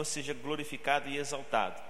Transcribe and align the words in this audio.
Senhor 0.00 0.04
seja 0.04 0.34
glorificado 0.34 1.08
e 1.08 1.16
exaltado. 1.16 1.80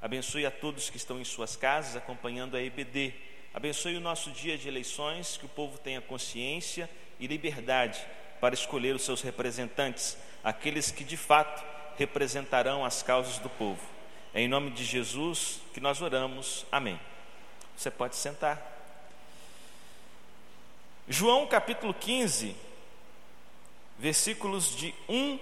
Abençoe 0.00 0.46
a 0.46 0.50
todos 0.50 0.90
que 0.90 0.96
estão 0.96 1.20
em 1.20 1.24
suas 1.24 1.56
casas 1.56 1.96
acompanhando 1.96 2.56
a 2.56 2.62
EBD. 2.62 3.12
Abençoe 3.52 3.96
o 3.96 4.00
nosso 4.00 4.30
dia 4.30 4.58
de 4.58 4.68
eleições, 4.68 5.36
que 5.36 5.46
o 5.46 5.48
povo 5.48 5.78
tenha 5.78 6.00
consciência 6.00 6.88
e 7.18 7.26
liberdade 7.26 8.04
para 8.40 8.54
escolher 8.54 8.94
os 8.94 9.02
seus 9.02 9.22
representantes, 9.22 10.16
aqueles 10.44 10.90
que 10.90 11.02
de 11.02 11.16
fato 11.16 11.64
representarão 11.96 12.84
as 12.84 13.02
causas 13.02 13.38
do 13.38 13.48
povo. 13.48 13.82
É 14.34 14.40
em 14.40 14.48
nome 14.48 14.70
de 14.70 14.84
Jesus 14.84 15.60
que 15.72 15.80
nós 15.80 16.02
oramos. 16.02 16.66
Amém. 16.70 17.00
Você 17.76 17.90
pode 17.90 18.16
sentar. 18.16 18.74
João 21.08 21.46
capítulo 21.46 21.94
15, 21.94 22.54
versículos 23.98 24.76
de 24.76 24.94
1 25.08 25.38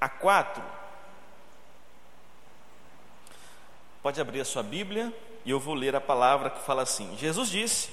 a 0.00 0.08
4. 0.08 0.85
Pode 4.06 4.20
abrir 4.20 4.40
a 4.40 4.44
sua 4.44 4.62
Bíblia 4.62 5.12
e 5.44 5.50
eu 5.50 5.58
vou 5.58 5.74
ler 5.74 5.96
a 5.96 6.00
palavra 6.00 6.48
que 6.48 6.62
fala 6.62 6.82
assim: 6.82 7.16
Jesus 7.18 7.50
disse, 7.50 7.90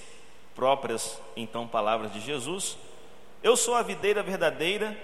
próprias 0.53 1.19
então 1.35 1.67
palavras 1.67 2.13
de 2.13 2.21
Jesus: 2.21 2.77
Eu 3.41 3.57
sou 3.57 3.73
a 3.73 3.81
videira 3.81 4.21
verdadeira 4.21 4.95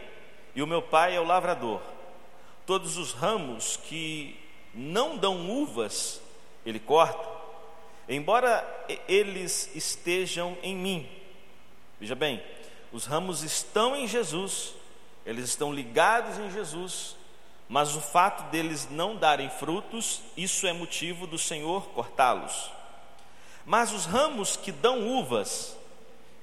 e 0.54 0.62
o 0.62 0.68
meu 0.68 0.84
pai 0.84 1.16
é 1.16 1.20
o 1.20 1.24
lavrador. 1.24 1.82
Todos 2.64 2.96
os 2.96 3.12
ramos 3.12 3.76
que 3.76 4.40
não 4.72 5.18
dão 5.18 5.50
uvas, 5.50 6.22
ele 6.64 6.80
corta, 6.80 7.28
embora 8.08 8.64
eles 9.08 9.76
estejam 9.76 10.56
em 10.62 10.76
mim. 10.76 11.10
Veja 12.00 12.14
bem, 12.14 12.40
os 12.92 13.08
ramos 13.08 13.42
estão 13.42 13.96
em 13.96 14.08
Jesus, 14.08 14.76
eles 15.26 15.46
estão 15.46 15.74
ligados 15.74 16.38
em 16.38 16.52
Jesus, 16.52 17.16
mas 17.70 17.96
o 17.96 18.02
fato 18.02 18.50
deles 18.50 18.90
não 18.90 19.16
darem 19.16 19.48
frutos, 19.48 20.24
isso 20.36 20.66
é 20.66 20.74
motivo 20.74 21.28
do 21.28 21.38
Senhor 21.38 21.90
cortá-los. 21.90 22.72
Mas 23.64 23.94
os 23.94 24.06
ramos 24.06 24.58
que 24.58 24.72
dão 24.72 25.08
uvas, 25.08 25.78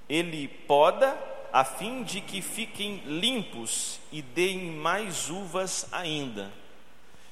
ele 0.08 0.46
poda 0.46 1.19
a 1.52 1.64
fim 1.64 2.05
de 2.05 2.20
que 2.20 2.40
fiquem 2.40 3.02
limpos 3.05 3.99
e 4.12 4.23
deem 4.23 4.70
mais 4.70 5.28
uvas 5.28 5.88
ainda. 5.90 6.52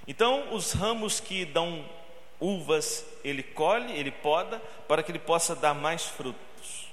Então, 0.09 0.53
os 0.53 0.73
ramos 0.73 1.21
que 1.21 1.45
dão 1.45 1.85
uvas, 2.41 3.07
ele 3.23 3.45
colhe, 3.45 3.93
ele 3.93 4.11
poda, 4.11 4.61
para 4.89 5.05
que 5.05 5.13
ele 5.13 5.21
possa 5.21 5.55
dar 5.55 5.73
mais 5.73 6.05
frutos. 6.05 6.89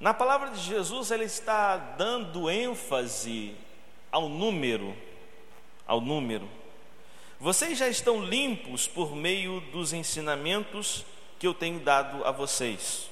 Na 0.00 0.12
palavra 0.12 0.50
de 0.50 0.60
Jesus, 0.60 1.12
ele 1.12 1.24
está 1.24 1.76
dando 1.76 2.50
ênfase 2.50 3.54
ao 4.10 4.28
número, 4.28 4.96
ao 5.86 6.00
número. 6.00 6.48
Vocês 7.38 7.78
já 7.78 7.88
estão 7.88 8.24
limpos 8.24 8.86
por 8.86 9.14
meio 9.14 9.60
dos 9.72 9.92
ensinamentos 9.92 11.04
que 11.38 11.46
eu 11.46 11.52
tenho 11.52 11.80
dado 11.80 12.24
a 12.24 12.30
vocês. 12.30 13.10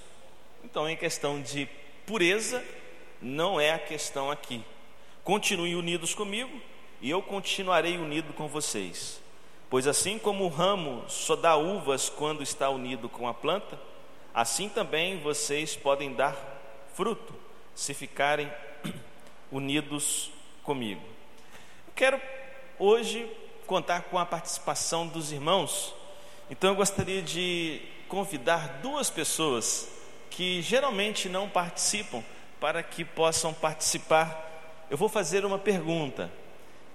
Então, 0.64 0.88
em 0.88 0.96
questão 0.96 1.42
de 1.42 1.68
Pureza 2.06 2.64
não 3.20 3.60
é 3.60 3.72
a 3.72 3.78
questão 3.78 4.30
aqui. 4.30 4.64
Continuem 5.22 5.74
unidos 5.74 6.14
comigo 6.14 6.60
e 7.00 7.10
eu 7.10 7.22
continuarei 7.22 7.96
unido 7.96 8.32
com 8.32 8.48
vocês. 8.48 9.20
Pois 9.70 9.86
assim 9.86 10.18
como 10.18 10.44
o 10.44 10.48
ramo 10.48 11.04
só 11.08 11.36
dá 11.36 11.56
uvas 11.56 12.08
quando 12.08 12.42
está 12.42 12.68
unido 12.68 13.08
com 13.08 13.28
a 13.28 13.34
planta, 13.34 13.80
assim 14.34 14.68
também 14.68 15.18
vocês 15.20 15.76
podem 15.76 16.12
dar 16.12 16.36
fruto 16.94 17.34
se 17.74 17.94
ficarem 17.94 18.52
unidos 19.50 20.30
comigo. 20.62 21.02
Eu 21.86 21.92
quero 21.94 22.20
hoje 22.82 23.30
contar 23.64 24.02
com 24.02 24.18
a 24.18 24.26
participação 24.26 25.06
dos 25.06 25.30
irmãos, 25.30 25.94
então 26.50 26.70
eu 26.70 26.76
gostaria 26.76 27.22
de 27.22 27.80
convidar 28.08 28.80
duas 28.82 29.08
pessoas 29.08 29.88
que 30.28 30.60
geralmente 30.60 31.28
não 31.28 31.48
participam, 31.48 32.24
para 32.58 32.82
que 32.82 33.04
possam 33.04 33.54
participar. 33.54 34.84
Eu 34.90 34.96
vou 34.96 35.08
fazer 35.08 35.44
uma 35.44 35.58
pergunta 35.58 36.30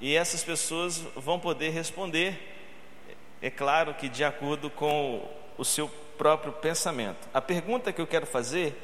e 0.01 0.13
essas 0.13 0.43
pessoas 0.43 0.97
vão 1.15 1.39
poder 1.39 1.69
responder, 1.69 2.37
é 3.41 3.49
claro 3.49 3.93
que 3.93 4.09
de 4.09 4.25
acordo 4.25 4.69
com 4.69 5.25
o 5.57 5.63
seu 5.63 5.87
próprio 6.17 6.51
pensamento. 6.51 7.29
A 7.33 7.41
pergunta 7.41 7.93
que 7.93 8.01
eu 8.01 8.07
quero 8.07 8.25
fazer 8.25 8.75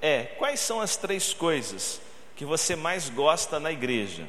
é: 0.00 0.24
quais 0.38 0.60
são 0.60 0.80
as 0.80 0.96
três 0.96 1.34
coisas 1.34 2.00
que 2.34 2.46
você 2.46 2.74
mais 2.74 3.10
gosta 3.10 3.60
na 3.60 3.70
igreja? 3.70 4.26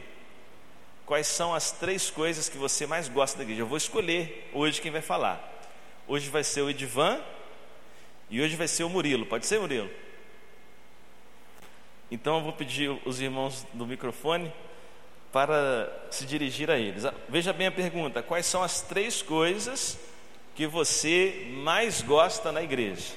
Quais 1.08 1.26
são 1.26 1.56
as 1.56 1.72
três 1.72 2.12
coisas 2.12 2.50
que 2.50 2.58
você 2.58 2.86
mais 2.86 3.08
gosta 3.08 3.38
da 3.38 3.44
igreja? 3.46 3.62
Eu 3.62 3.66
vou 3.66 3.78
escolher 3.78 4.50
hoje 4.54 4.82
quem 4.82 4.92
vai 4.92 5.02
falar. 5.02 5.42
Hoje 6.06 6.30
vai 6.30 6.44
ser 6.44 6.62
o 6.64 6.70
Edvan, 6.70 7.18
e 8.30 8.42
hoje 8.42 8.58
vai 8.58 8.68
ser 8.68 8.84
o 8.84 8.90
Murilo. 8.90 9.26
Pode 9.26 9.46
ser, 9.46 9.58
Murilo? 9.58 9.90
Então 12.12 12.36
eu 12.36 12.44
vou 12.44 12.52
pedir 12.52 12.90
os 13.06 13.22
irmãos 13.22 13.66
do 13.72 13.88
microfone 13.88 14.52
para 15.32 15.90
se 16.12 16.26
dirigir 16.26 16.70
a 16.70 16.78
eles. 16.78 17.06
Ah, 17.06 17.14
veja 17.30 17.54
bem 17.54 17.68
a 17.68 17.72
pergunta: 17.72 18.22
quais 18.22 18.46
são 18.46 18.62
as 18.62 18.82
três 18.82 19.22
coisas 19.22 19.98
que 20.56 20.68
você 20.68 21.48
mais 21.64 22.02
gosta 22.02 22.52
na 22.52 22.62
igreja? 22.62 23.14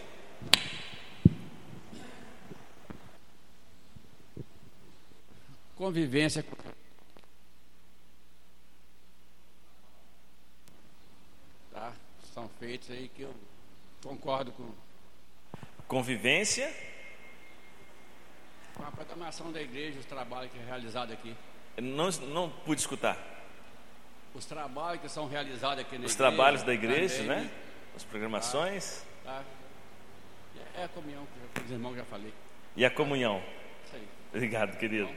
Convivência. 5.75 6.45
Tá? 6.45 6.70
São 12.33 12.49
feitos 12.61 12.91
aí 12.91 13.11
que 13.15 13.23
eu 13.23 13.35
concordo 14.03 14.53
com 14.53 14.71
Convivência. 15.91 16.73
Com 18.75 18.85
a 18.85 18.93
programação 18.93 19.51
da 19.51 19.61
igreja, 19.61 19.99
os 19.99 20.07
trabalhos 20.07 20.53
que 20.53 20.59
é 20.59 20.65
realizado 20.65 21.13
aqui. 21.13 21.35
Não, 21.77 22.09
não 22.29 22.49
pude 22.49 22.81
escutar. 22.81 23.19
Os 24.33 24.47
trabalhos 24.47 25.03
que 25.03 25.09
são 25.09 25.27
realizados 25.27 25.81
aqui 25.81 25.99
na 25.99 26.07
Os 26.07 26.13
igreja. 26.13 26.17
trabalhos 26.17 26.63
da 26.63 26.73
igreja, 26.73 27.17
também, 27.17 27.45
né? 27.45 27.51
As 27.97 28.05
programações. 28.05 29.05
Tá? 29.25 29.43
É 30.77 30.85
a 30.85 30.89
comunhão 30.89 31.27
que 31.53 31.65
os 31.65 31.71
irmãos 31.73 31.97
já 31.97 32.05
falei. 32.05 32.33
E 32.77 32.85
a 32.85 32.91
comunhão. 32.91 33.43
Isso 33.85 33.97
aí. 33.97 34.09
Obrigado, 34.33 34.79
querido. 34.79 35.11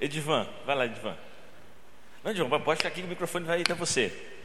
Edivan, 0.00 0.48
vai 0.64 0.76
lá, 0.76 0.86
Edivan. 0.86 1.18
Não, 2.24 2.30
Edivan, 2.30 2.58
pode 2.60 2.78
ficar 2.78 2.88
aqui 2.88 3.02
que 3.02 3.06
o 3.06 3.10
microfone 3.10 3.44
vai 3.44 3.60
até 3.60 3.74
você. 3.74 4.39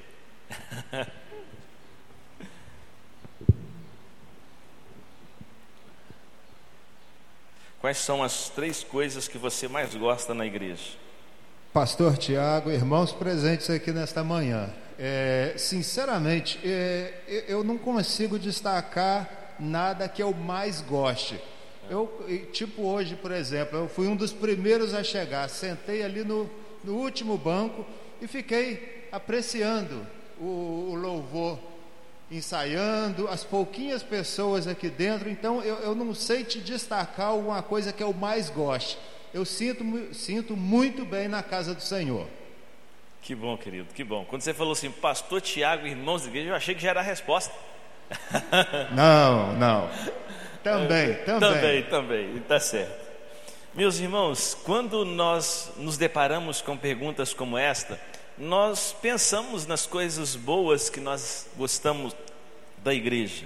Quais 7.80 7.98
são 7.98 8.24
as 8.24 8.50
três 8.50 8.84
coisas 8.84 9.28
que 9.28 9.38
você 9.38 9.68
mais 9.68 9.94
gosta 9.94 10.34
na 10.34 10.44
igreja? 10.46 10.94
Pastor 11.72 12.18
Tiago, 12.18 12.72
irmãos 12.72 13.12
presentes 13.12 13.70
aqui 13.70 13.92
nesta 13.92 14.24
manhã. 14.24 14.74
É, 14.98 15.54
sinceramente, 15.58 16.60
é, 16.64 17.44
eu 17.48 17.64
não 17.64 17.78
consigo 17.78 18.40
destacar 18.40 19.56
nada 19.60 20.08
que 20.08 20.24
eu 20.24 20.34
mais 20.34 20.82
goste. 20.82 21.40
Eu, 21.90 22.26
tipo 22.52 22.82
hoje, 22.84 23.16
por 23.16 23.32
exemplo, 23.32 23.78
eu 23.78 23.88
fui 23.88 24.08
um 24.08 24.16
dos 24.16 24.34
primeiros 24.34 24.94
a 24.94 25.04
chegar, 25.04 25.48
sentei 25.50 26.02
ali 26.02 26.24
no, 26.24 26.50
no 26.84 26.96
último 26.96 27.38
banco 27.38 27.86
e 28.22 28.28
fiquei 28.28 29.08
apreciando 29.12 30.08
o, 30.40 30.90
o 30.92 30.96
louvor 30.96 31.60
ensaiando, 32.32 33.28
as 33.28 33.44
pouquinhas 33.44 34.02
pessoas 34.02 34.68
aqui 34.68 34.90
dentro, 34.90 35.30
então 35.30 35.62
eu, 35.62 35.76
eu 35.78 35.96
não 35.96 36.14
sei 36.14 36.44
te 36.44 36.60
destacar 36.60 37.28
alguma 37.28 37.62
coisa 37.62 37.94
que 37.94 38.02
eu 38.02 38.14
mais 38.14 38.50
goste. 38.50 38.98
Eu 39.34 39.46
sinto, 39.46 39.84
sinto 40.14 40.56
muito 40.56 41.06
bem 41.06 41.28
na 41.28 41.44
casa 41.44 41.76
do 41.76 41.82
Senhor. 41.82 42.28
Que 43.22 43.36
bom, 43.36 43.58
querido, 43.58 43.88
que 43.94 44.04
bom. 44.04 44.24
Quando 44.26 44.42
você 44.42 44.54
falou 44.54 44.74
assim, 44.74 44.90
pastor 44.92 45.42
Tiago, 45.42 45.86
irmãos 45.86 46.24
da 46.24 46.30
igreja, 46.30 46.50
eu 46.50 46.56
achei 46.56 46.74
que 46.76 46.82
já 46.82 46.92
era 46.92 47.00
a 47.00 47.04
resposta. 47.04 47.54
Não, 48.94 49.54
não. 49.54 49.90
Também, 50.64 51.14
também. 51.26 51.40
Também, 51.40 51.84
também, 51.84 52.38
está 52.38 52.60
certo. 52.60 53.06
Meus 53.76 54.00
irmãos, 54.00 54.58
quando 54.64 55.06
nós 55.06 55.72
nos 55.78 55.96
deparamos 55.96 56.60
com 56.60 56.76
perguntas 56.76 57.36
como 57.36 57.56
esta, 57.56 58.00
nós 58.38 58.96
pensamos 59.02 59.66
nas 59.66 59.86
coisas 59.86 60.36
boas 60.36 60.90
que 60.90 61.00
nós 61.00 61.48
gostamos 61.56 62.16
da 62.84 62.94
igreja. 62.94 63.46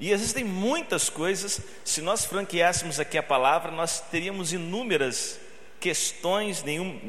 E 0.00 0.10
existem 0.10 0.42
muitas 0.42 1.08
coisas, 1.08 1.60
se 1.84 2.00
nós 2.00 2.24
franqueássemos 2.24 2.98
aqui 2.98 3.16
a 3.16 3.22
palavra, 3.22 3.70
nós 3.70 4.00
teríamos 4.00 4.52
inúmeras 4.52 5.38
questões, 5.78 6.64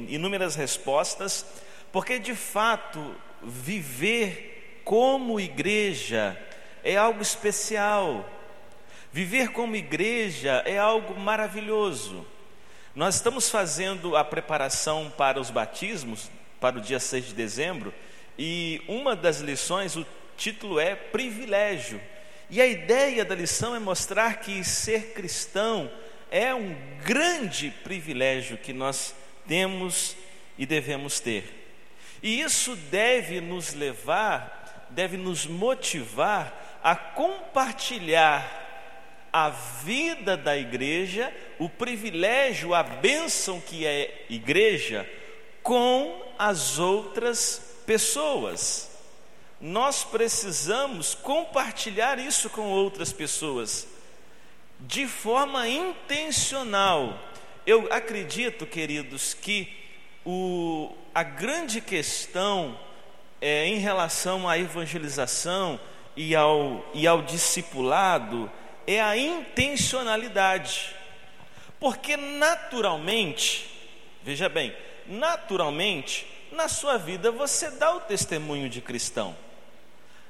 inúmeras 0.07 0.55
respostas, 0.55 1.45
porque 1.91 2.19
de 2.19 2.35
fato, 2.35 3.15
viver 3.41 4.81
como 4.83 5.39
igreja 5.39 6.37
é 6.83 6.97
algo 6.97 7.21
especial. 7.21 8.29
Viver 9.11 9.49
como 9.49 9.75
igreja 9.75 10.63
é 10.65 10.77
algo 10.77 11.19
maravilhoso. 11.19 12.25
Nós 12.95 13.15
estamos 13.15 13.49
fazendo 13.49 14.17
a 14.17 14.23
preparação 14.23 15.11
para 15.17 15.39
os 15.39 15.49
batismos 15.49 16.29
para 16.63 16.77
o 16.77 16.81
dia 16.81 16.97
6 16.97 17.25
de 17.25 17.33
dezembro, 17.33 17.93
e 18.39 18.81
uma 18.87 19.17
das 19.17 19.41
lições, 19.41 19.97
o 19.97 20.05
título 20.37 20.79
é 20.79 20.95
Privilégio. 20.95 21.99
E 22.49 22.61
a 22.61 22.65
ideia 22.65 23.25
da 23.25 23.35
lição 23.35 23.75
é 23.75 23.79
mostrar 23.79 24.39
que 24.39 24.63
ser 24.63 25.11
cristão 25.11 25.91
é 26.31 26.55
um 26.55 26.73
grande 27.03 27.69
privilégio 27.83 28.57
que 28.57 28.71
nós 28.71 29.13
temos 29.45 30.15
e 30.57 30.65
devemos 30.65 31.19
ter. 31.19 31.43
E 32.23 32.39
isso 32.39 32.77
deve 32.77 33.41
nos 33.41 33.73
levar, 33.73 34.87
deve 34.89 35.17
nos 35.17 35.45
motivar 35.45 36.79
a 36.81 36.95
compartilhar 36.95 38.61
a 39.33 39.49
vida 39.49 40.37
da 40.37 40.57
igreja, 40.57 41.29
o 41.59 41.67
privilégio, 41.67 42.73
a 42.73 42.83
bênção 42.83 43.59
que 43.59 43.85
é 43.85 44.23
igreja, 44.29 45.05
com 45.63 46.21
as 46.37 46.77
outras 46.77 47.79
pessoas. 47.85 48.91
Nós 49.59 50.03
precisamos 50.03 51.15
compartilhar 51.15 52.19
isso 52.19 52.49
com 52.49 52.63
outras 52.63 53.13
pessoas, 53.13 53.87
de 54.79 55.07
forma 55.07 55.67
intencional. 55.69 57.17
Eu 57.65 57.87
acredito, 57.89 58.65
queridos, 58.65 59.33
que 59.33 59.73
o, 60.25 60.93
a 61.15 61.23
grande 61.23 61.79
questão 61.79 62.77
é, 63.39 63.65
em 63.65 63.77
relação 63.77 64.49
à 64.49 64.57
evangelização 64.57 65.79
e 66.15 66.35
ao, 66.35 66.85
e 66.93 67.07
ao 67.07 67.21
discipulado 67.21 68.51
é 68.85 69.01
a 69.01 69.15
intencionalidade. 69.15 70.93
Porque 71.79 72.17
naturalmente, 72.17 73.69
veja 74.23 74.49
bem, 74.49 74.75
naturalmente, 75.07 76.25
na 76.51 76.67
sua 76.67 76.97
vida 76.97 77.31
você 77.31 77.71
dá 77.71 77.95
o 77.95 78.01
testemunho 78.01 78.69
de 78.69 78.81
cristão. 78.81 79.35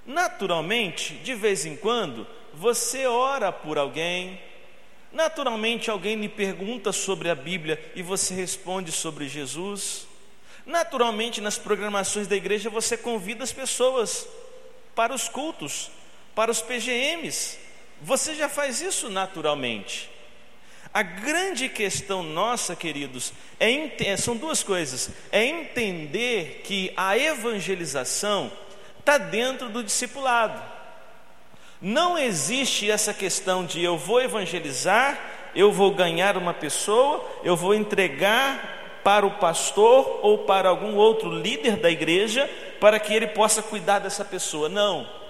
Naturalmente, 0.06 1.16
de 1.16 1.34
vez 1.34 1.66
em 1.66 1.76
quando, 1.76 2.28
você 2.54 3.06
ora 3.08 3.52
por 3.52 3.78
alguém. 3.78 4.40
Naturalmente, 5.12 5.90
alguém 5.90 6.16
lhe 6.16 6.30
pergunta 6.30 6.92
sobre 6.92 7.30
a 7.30 7.36
Bíblia 7.36 7.80
e 7.96 8.02
você 8.02 8.34
responde 8.34 8.92
sobre 8.92 9.28
Jesus. 9.28 10.08
Naturalmente, 10.66 11.42
nas 11.42 11.58
programações 11.58 12.28
da 12.28 12.36
igreja, 12.36 12.70
você 12.70 12.98
convida 12.98 13.44
as 13.44 13.52
pessoas 13.52 14.28
para 14.96 15.14
os 15.14 15.28
cultos, 15.28 15.92
para 16.36 16.52
os 16.52 16.62
PGMs. 16.62 17.60
Você 18.02 18.36
já 18.36 18.50
faz 18.50 18.82
isso 18.82 19.10
naturalmente. 19.10 20.13
A 20.94 21.02
grande 21.02 21.68
questão 21.70 22.22
nossa, 22.22 22.76
queridos, 22.76 23.34
é, 23.60 24.16
são 24.16 24.38
duas 24.38 24.62
coisas: 24.62 25.10
é 25.32 25.44
entender 25.46 26.62
que 26.64 26.94
a 26.96 27.18
evangelização 27.18 28.52
está 29.00 29.18
dentro 29.18 29.70
do 29.70 29.84
discipulado. 29.84 30.62
Não 31.82 32.18
existe 32.18 32.90
essa 32.90 33.14
questão 33.14 33.66
de 33.66 33.84
eu 33.84 33.98
vou 33.98 34.22
evangelizar, 34.22 35.20
eu 35.56 35.72
vou 35.72 35.92
ganhar 35.94 36.38
uma 36.38 36.54
pessoa, 36.54 37.26
eu 37.44 37.56
vou 37.56 37.74
entregar 37.74 39.02
para 39.04 39.26
o 39.26 39.32
pastor 39.32 40.20
ou 40.22 40.40
para 40.46 40.70
algum 40.70 40.96
outro 40.96 41.30
líder 41.30 41.76
da 41.76 41.92
igreja 41.92 42.50
para 42.80 43.00
que 43.00 43.14
ele 43.14 43.28
possa 43.28 43.62
cuidar 43.62 44.00
dessa 44.00 44.24
pessoa. 44.24 44.70
Não 44.70 45.24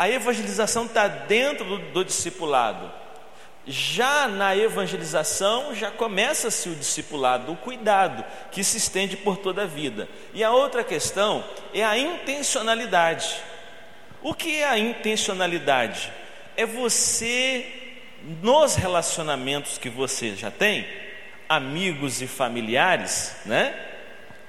a 0.00 0.08
evangelização 0.08 0.86
está 0.86 1.08
dentro 1.08 1.64
do, 1.64 1.78
do 1.92 2.04
discipulado. 2.04 2.90
Já 3.70 4.26
na 4.26 4.56
evangelização, 4.56 5.72
já 5.72 5.92
começa-se 5.92 6.68
o 6.68 6.74
discipulado, 6.74 7.52
o 7.52 7.56
cuidado, 7.56 8.24
que 8.50 8.64
se 8.64 8.78
estende 8.78 9.16
por 9.16 9.36
toda 9.36 9.62
a 9.62 9.66
vida. 9.66 10.08
E 10.34 10.42
a 10.42 10.50
outra 10.50 10.82
questão 10.82 11.44
é 11.72 11.84
a 11.84 11.96
intencionalidade. 11.96 13.40
O 14.20 14.34
que 14.34 14.56
é 14.56 14.66
a 14.66 14.76
intencionalidade? 14.76 16.10
É 16.56 16.66
você, 16.66 17.64
nos 18.42 18.74
relacionamentos 18.74 19.78
que 19.78 19.88
você 19.88 20.34
já 20.34 20.50
tem, 20.50 20.84
amigos 21.48 22.20
e 22.20 22.26
familiares, 22.26 23.36
né? 23.46 23.72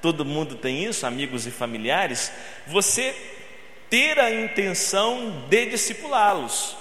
Todo 0.02 0.26
mundo 0.26 0.56
tem 0.56 0.84
isso, 0.84 1.06
amigos 1.06 1.46
e 1.46 1.52
familiares. 1.52 2.32
Você 2.66 3.16
ter 3.88 4.18
a 4.18 4.34
intenção 4.34 5.46
de 5.48 5.68
discipulá-los, 5.68 6.76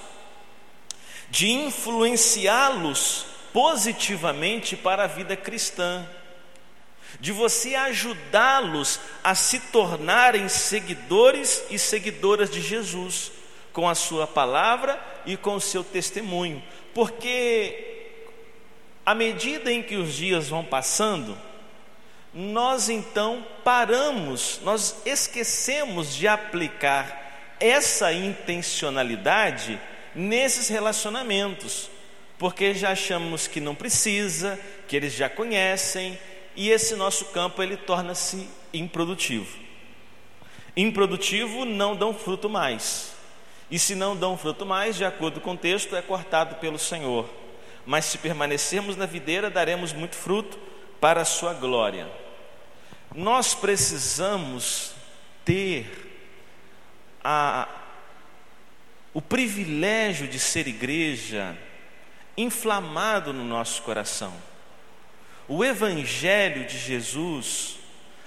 de 1.31 1.49
influenciá-los 1.49 3.27
positivamente 3.53 4.77
para 4.77 5.05
a 5.05 5.07
vida 5.07 5.37
cristã, 5.37 6.07
de 7.19 7.33
você 7.33 7.75
ajudá-los 7.75 9.01
a 9.23 9.35
se 9.35 9.59
tornarem 9.59 10.49
seguidores 10.49 11.65
e 11.71 11.79
seguidoras 11.79 12.51
de 12.51 12.61
Jesus, 12.61 13.33
com 13.73 13.89
a 13.89 13.95
sua 13.95 14.27
palavra 14.27 15.01
e 15.25 15.37
com 15.37 15.55
o 15.55 15.61
seu 15.61 15.85
testemunho, 15.85 16.63
porque 16.93 18.17
à 19.07 19.15
medida 19.15 19.73
em 19.73 19.83
que 19.83 19.97
os 19.97 20.15
dias 20.15 20.49
vão 20.49 20.65
passando, 20.65 21.37
nós 22.33 22.89
então 22.89 23.45
paramos, 23.65 24.61
nós 24.63 25.03
esquecemos 25.05 26.15
de 26.15 26.29
aplicar 26.29 27.57
essa 27.59 28.13
intencionalidade 28.13 29.81
nesses 30.21 30.69
relacionamentos, 30.69 31.89
porque 32.39 32.75
já 32.75 32.91
achamos 32.91 33.47
que 33.47 33.61
não 33.61 33.75
precisa, 33.75 34.61
que 34.87 34.95
eles 34.95 35.13
já 35.15 35.29
conhecem, 35.29 36.19
e 36.55 36.71
esse 36.71 36.95
nosso 36.95 37.27
campo 37.27 37.63
ele 37.63 37.77
torna-se 37.77 38.49
improdutivo. 38.73 39.59
Improdutivo 40.77 41.65
não 41.65 41.97
dão 41.97 42.15
fruto 42.15 42.49
mais. 42.49 43.15
E 43.71 43.79
se 43.79 43.95
não 43.95 44.17
dão 44.17 44.37
fruto 44.37 44.67
mais, 44.67 44.97
de 44.97 45.05
acordo 45.05 45.41
com 45.41 45.53
o 45.53 45.57
texto, 45.57 45.97
é 45.97 46.03
cortado 46.03 46.57
pelo 46.57 46.79
Senhor. 46.79 47.29
Mas 47.87 48.05
se 48.05 48.19
permanecermos 48.19 48.97
na 48.97 49.07
videira, 49.07 49.49
daremos 49.49 49.93
muito 49.93 50.17
fruto 50.17 50.59
para 51.01 51.23
a 51.23 51.25
sua 51.25 51.55
glória. 51.55 52.09
Nós 53.15 53.55
precisamos 53.55 54.93
ter 55.45 56.11
a, 57.25 57.69
o 59.13 59.21
privilégio 59.21 60.29
de 60.29 60.39
ser 60.39 60.69
igreja 60.69 61.57
inflamado 62.37 63.33
no 63.33 63.45
nosso 63.45 63.83
coração. 63.83 64.33
O 65.49 65.65
Evangelho 65.65 66.67
de 66.67 66.79
Jesus, 66.79 67.79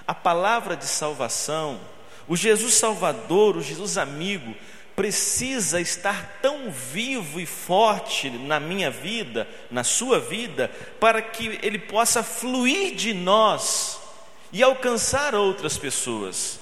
a 0.06 0.14
palavra 0.14 0.76
de 0.76 0.84
salvação, 0.84 1.80
o 2.28 2.36
Jesus 2.36 2.74
Salvador, 2.74 3.56
o 3.56 3.62
Jesus 3.62 3.96
amigo, 3.96 4.54
precisa 4.94 5.80
estar 5.80 6.38
tão 6.40 6.70
vivo 6.70 7.40
e 7.40 7.46
forte 7.46 8.30
na 8.30 8.60
minha 8.60 8.90
vida, 8.90 9.48
na 9.70 9.82
sua 9.82 10.20
vida, 10.20 10.70
para 11.00 11.20
que 11.20 11.58
ele 11.62 11.78
possa 11.78 12.22
fluir 12.22 12.94
de 12.94 13.12
nós 13.12 13.98
e 14.52 14.62
alcançar 14.62 15.34
outras 15.34 15.76
pessoas. 15.76 16.60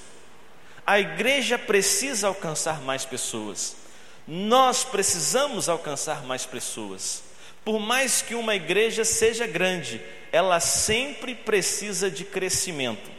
A 0.85 0.99
igreja 0.99 1.59
precisa 1.59 2.27
alcançar 2.27 2.81
mais 2.81 3.05
pessoas. 3.05 3.82
Nós 4.27 4.83
precisamos 4.83 5.67
alcançar 5.67 6.23
mais 6.23 6.45
pessoas. 6.45 7.23
Por 7.65 7.79
mais 7.79 8.21
que 8.21 8.35
uma 8.35 8.55
igreja 8.55 9.05
seja 9.05 9.47
grande, 9.47 10.01
ela 10.31 10.59
sempre 10.59 11.35
precisa 11.35 12.09
de 12.09 12.23
crescimento. 12.23 13.11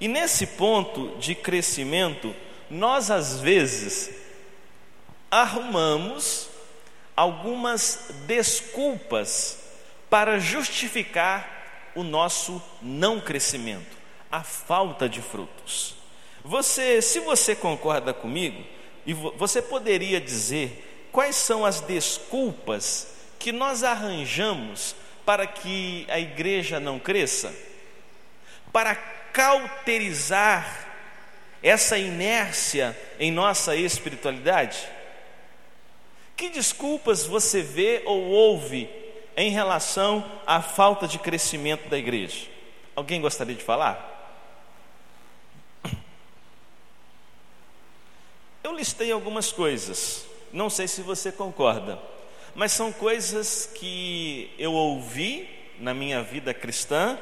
E 0.00 0.08
nesse 0.08 0.46
ponto 0.46 1.16
de 1.18 1.34
crescimento, 1.34 2.34
nós 2.70 3.10
às 3.10 3.40
vezes 3.40 4.10
arrumamos 5.30 6.48
algumas 7.16 8.10
desculpas 8.26 9.58
para 10.10 10.38
justificar 10.38 11.92
o 11.94 12.02
nosso 12.02 12.62
não 12.82 13.20
crescimento, 13.20 13.96
a 14.30 14.42
falta 14.42 15.08
de 15.08 15.22
frutos. 15.22 15.94
Você, 16.44 17.00
se 17.00 17.20
você 17.20 17.56
concorda 17.56 18.12
comigo, 18.12 18.62
e 19.06 19.14
você 19.14 19.62
poderia 19.62 20.20
dizer 20.20 21.08
quais 21.12 21.36
são 21.36 21.64
as 21.64 21.80
desculpas 21.80 23.08
que 23.38 23.52
nós 23.52 23.84
arranjamos 23.84 24.96
para 25.24 25.46
que 25.46 26.04
a 26.08 26.18
igreja 26.18 26.80
não 26.80 26.98
cresça? 26.98 27.54
Para 28.72 28.96
cauterizar 28.96 30.88
essa 31.62 31.96
inércia 31.96 32.98
em 33.18 33.30
nossa 33.30 33.76
espiritualidade? 33.76 34.76
Que 36.36 36.50
desculpas 36.50 37.24
você 37.24 37.62
vê 37.62 38.02
ou 38.04 38.22
ouve 38.24 38.90
em 39.36 39.50
relação 39.50 40.24
à 40.46 40.60
falta 40.60 41.06
de 41.06 41.18
crescimento 41.18 41.88
da 41.88 41.96
igreja. 41.96 42.46
Alguém 42.94 43.20
gostaria 43.20 43.54
de 43.54 43.62
falar? 43.62 44.15
Eu 48.66 48.74
listei 48.74 49.12
algumas 49.12 49.52
coisas, 49.52 50.26
não 50.52 50.68
sei 50.68 50.88
se 50.88 51.00
você 51.00 51.30
concorda, 51.30 52.00
mas 52.52 52.72
são 52.72 52.90
coisas 52.90 53.70
que 53.72 54.52
eu 54.58 54.72
ouvi 54.72 55.48
na 55.78 55.94
minha 55.94 56.20
vida 56.20 56.52
cristã 56.52 57.16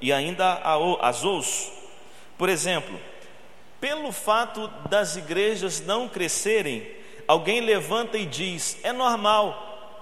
e 0.00 0.10
ainda 0.10 0.54
as 1.02 1.22
ouço. 1.22 1.70
Por 2.38 2.48
exemplo, 2.48 2.98
pelo 3.78 4.10
fato 4.10 4.68
das 4.88 5.16
igrejas 5.16 5.82
não 5.82 6.08
crescerem, 6.08 6.90
alguém 7.28 7.60
levanta 7.60 8.16
e 8.16 8.24
diz: 8.24 8.78
é 8.82 8.90
normal. 8.90 10.00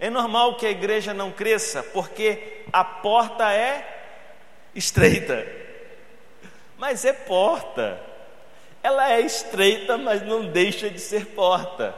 É 0.00 0.08
normal 0.08 0.56
que 0.56 0.64
a 0.64 0.70
igreja 0.70 1.12
não 1.12 1.30
cresça, 1.30 1.82
porque 1.82 2.64
a 2.72 2.82
porta 2.82 3.52
é 3.52 3.86
estreita. 4.74 5.46
Mas 6.78 7.04
é 7.04 7.12
porta. 7.12 8.13
Ela 8.84 9.14
é 9.14 9.22
estreita, 9.22 9.96
mas 9.96 10.20
não 10.20 10.46
deixa 10.46 10.90
de 10.90 11.00
ser 11.00 11.28
porta. 11.28 11.94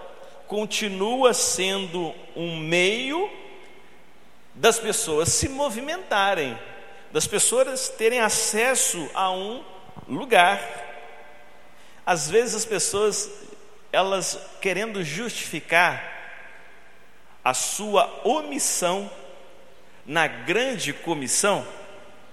Continua 0.47 1.35
sendo 1.35 2.15
um 2.37 2.57
meio 2.59 3.29
das 4.55 4.79
pessoas 4.79 5.31
se 5.31 5.49
movimentarem, 5.49 6.57
das 7.11 7.27
pessoas 7.27 7.89
terem 7.89 8.21
acesso 8.21 9.11
a 9.15 9.33
um 9.33 9.65
lugar. 10.07 10.63
Às 12.07 12.31
vezes 12.31 12.55
as 12.55 12.65
pessoas, 12.65 13.29
elas 13.93 14.39
querendo 14.61 15.03
justificar 15.03 16.15
a 17.43 17.53
sua 17.53 18.21
omissão 18.23 19.11
na 20.07 20.29
grande 20.29 20.93
comissão, 20.93 21.67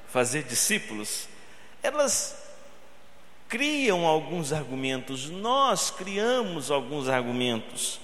fazer 0.10 0.44
discípulos, 0.44 1.28
elas 1.82 2.43
criam 3.54 4.08
alguns 4.08 4.52
argumentos, 4.52 5.30
nós 5.30 5.92
criamos 5.92 6.72
alguns 6.72 7.08
argumentos 7.08 8.00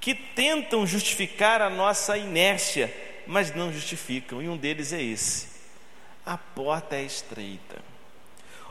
que 0.00 0.14
tentam 0.14 0.86
justificar 0.86 1.60
a 1.60 1.68
nossa 1.68 2.16
inércia, 2.16 2.90
mas 3.26 3.54
não 3.54 3.70
justificam, 3.70 4.40
e 4.40 4.48
um 4.48 4.56
deles 4.56 4.94
é 4.94 5.02
esse: 5.02 5.48
a 6.24 6.38
porta 6.38 6.96
é 6.96 7.02
estreita. 7.02 7.82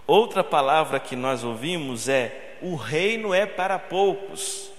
Outra 0.07 0.43
palavra 0.43 0.99
que 0.99 1.15
nós 1.15 1.43
ouvimos 1.43 2.09
é: 2.09 2.57
o 2.63 2.73
reino 2.73 3.31
é 3.31 3.45
para 3.45 3.77
poucos. 3.77 4.71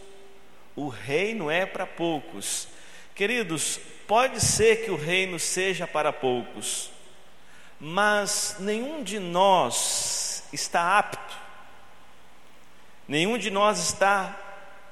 O 0.74 0.88
reino 0.88 1.48
é 1.48 1.64
para 1.64 1.86
poucos. 1.86 2.66
Queridos, 3.14 3.78
pode 4.08 4.40
ser 4.40 4.84
que 4.84 4.90
o 4.90 4.96
reino 4.96 5.38
seja 5.38 5.86
para 5.86 6.12
poucos, 6.12 6.90
mas 7.78 8.56
nenhum 8.58 9.04
de 9.04 9.20
nós 9.20 10.27
está 10.52 10.98
apto, 10.98 11.36
nenhum 13.06 13.38
de 13.38 13.50
nós 13.50 13.78
está 13.78 14.36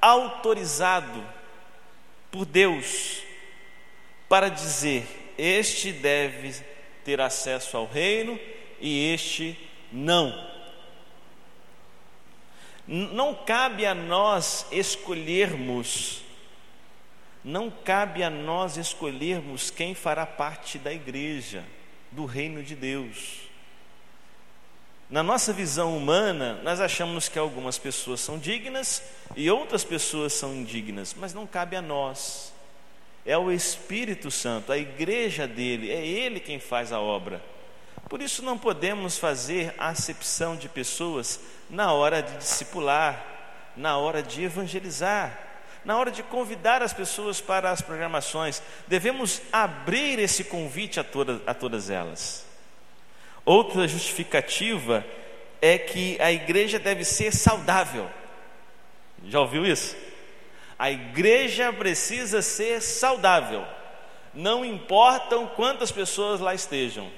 autorizado 0.00 1.25
por 2.30 2.44
Deus 2.44 3.22
para 4.28 4.48
dizer: 4.48 5.34
este 5.38 5.92
deve 5.92 6.54
ter 7.04 7.20
acesso 7.20 7.76
ao 7.76 7.86
reino 7.86 8.38
e 8.80 9.12
este 9.12 9.58
não. 9.92 10.56
Não 12.86 13.34
cabe 13.34 13.84
a 13.84 13.94
nós 13.94 14.66
escolhermos, 14.70 16.22
não 17.42 17.70
cabe 17.70 18.22
a 18.22 18.30
nós 18.30 18.76
escolhermos 18.76 19.70
quem 19.70 19.94
fará 19.94 20.25
parte 20.25 20.78
da 20.78 20.92
igreja, 20.92 21.64
do 22.12 22.25
reino 22.25 22.62
de 22.62 22.76
Deus. 22.76 23.45
Na 25.08 25.22
nossa 25.22 25.52
visão 25.52 25.96
humana, 25.96 26.60
nós 26.64 26.80
achamos 26.80 27.28
que 27.28 27.38
algumas 27.38 27.78
pessoas 27.78 28.20
são 28.20 28.38
dignas 28.38 29.02
e 29.36 29.48
outras 29.48 29.84
pessoas 29.84 30.32
são 30.32 30.52
indignas, 30.52 31.14
mas 31.16 31.32
não 31.32 31.46
cabe 31.46 31.76
a 31.76 31.82
nós. 31.82 32.52
É 33.25 33.38
o 33.38 33.52
Espírito 33.52 34.30
Santo, 34.32 34.72
a 34.72 34.78
igreja 34.78 35.46
dele, 35.46 35.92
é 35.92 36.04
ele 36.04 36.40
quem 36.40 36.58
faz 36.58 36.92
a 36.92 36.98
obra. 36.98 37.40
Por 38.08 38.20
isso 38.20 38.42
não 38.42 38.58
podemos 38.58 39.16
fazer 39.16 39.75
acepção 39.78 40.56
de 40.56 40.68
pessoas 40.68 41.40
na 41.70 41.92
hora 41.92 42.20
de 42.20 42.36
discipular, 42.38 43.25
na 43.76 43.98
hora 43.98 44.22
de 44.22 44.42
evangelizar, 44.42 45.38
na 45.84 45.96
hora 45.96 46.10
de 46.10 46.22
convidar 46.25 46.82
as 46.82 46.92
pessoas 46.92 47.40
para 47.40 47.71
as 47.71 47.80
programações. 47.80 48.60
Devemos 48.88 49.40
abrir 49.52 50.19
esse 50.19 50.45
convite 50.45 50.99
a 50.99 51.04
todas, 51.04 51.40
a 51.47 51.54
todas 51.54 51.90
elas. 51.90 52.45
Outra 53.47 53.87
justificativa 53.87 55.06
é 55.63 55.78
que 55.78 56.21
a 56.21 56.32
igreja 56.32 56.80
deve 56.80 57.04
ser 57.04 57.32
saudável. 57.32 58.11
Já 59.25 59.41
ouviu 59.41 59.65
isso? 59.65 59.97
A 60.76 60.91
igreja 60.91 61.73
precisa 61.73 62.43
ser 62.43 62.82
saudável. 62.82 63.65
Não 64.35 64.65
importam 64.65 65.47
quantas 65.47 65.93
pessoas 65.93 66.41
lá 66.41 66.54
estejam. 66.54 67.09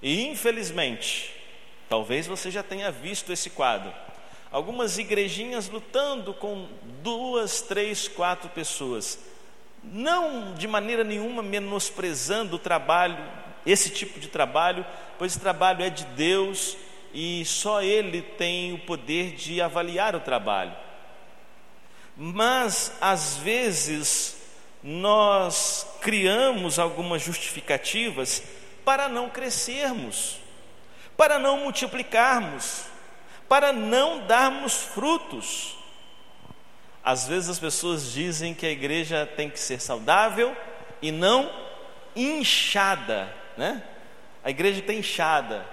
E 0.00 0.26
infelizmente, 0.28 1.34
talvez 1.88 2.28
você 2.28 2.48
já 2.48 2.62
tenha 2.62 2.92
visto 2.92 3.32
esse 3.32 3.50
quadro. 3.50 3.92
Algumas 4.52 4.98
igrejinhas 4.98 5.68
lutando 5.68 6.32
com 6.32 6.68
duas, 7.02 7.60
três, 7.60 8.06
quatro 8.06 8.48
pessoas. 8.50 9.18
Não 9.82 10.54
de 10.54 10.68
maneira 10.68 11.02
nenhuma 11.02 11.42
menosprezando 11.42 12.54
o 12.54 12.58
trabalho, 12.58 13.18
esse 13.66 13.90
tipo 13.90 14.20
de 14.20 14.28
trabalho, 14.28 14.86
pois 15.18 15.32
esse 15.32 15.40
trabalho 15.40 15.82
é 15.82 15.90
de 15.90 16.04
Deus 16.04 16.76
e 17.12 17.44
só 17.44 17.82
Ele 17.82 18.22
tem 18.22 18.72
o 18.72 18.78
poder 18.78 19.32
de 19.32 19.60
avaliar 19.60 20.14
o 20.14 20.20
trabalho. 20.20 20.74
Mas, 22.16 22.92
às 23.00 23.36
vezes, 23.36 24.36
nós 24.82 25.86
criamos 26.00 26.78
algumas 26.78 27.20
justificativas 27.20 28.42
para 28.84 29.08
não 29.08 29.28
crescermos, 29.28 30.36
para 31.16 31.38
não 31.38 31.58
multiplicarmos, 31.58 32.84
para 33.48 33.72
não 33.72 34.26
darmos 34.26 34.74
frutos. 34.74 35.76
Às 37.02 37.26
vezes 37.26 37.48
as 37.48 37.58
pessoas 37.58 38.12
dizem 38.12 38.54
que 38.54 38.66
a 38.66 38.70
igreja 38.70 39.28
tem 39.36 39.50
que 39.50 39.58
ser 39.58 39.80
saudável 39.80 40.56
e 41.02 41.10
não 41.12 41.50
inchada, 42.14 43.32
né? 43.56 43.82
A 44.44 44.50
igreja 44.50 44.80
está 44.80 44.92
inchada. 44.92 45.66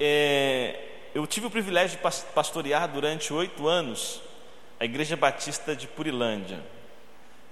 É, 0.00 0.78
eu 1.14 1.26
tive 1.26 1.46
o 1.46 1.50
privilégio 1.50 1.98
de 1.98 2.32
pastorear 2.32 2.88
durante 2.88 3.32
oito 3.32 3.66
anos 3.66 4.22
a 4.78 4.84
Igreja 4.84 5.16
Batista 5.16 5.74
de 5.74 5.86
Purilândia. 5.86 6.62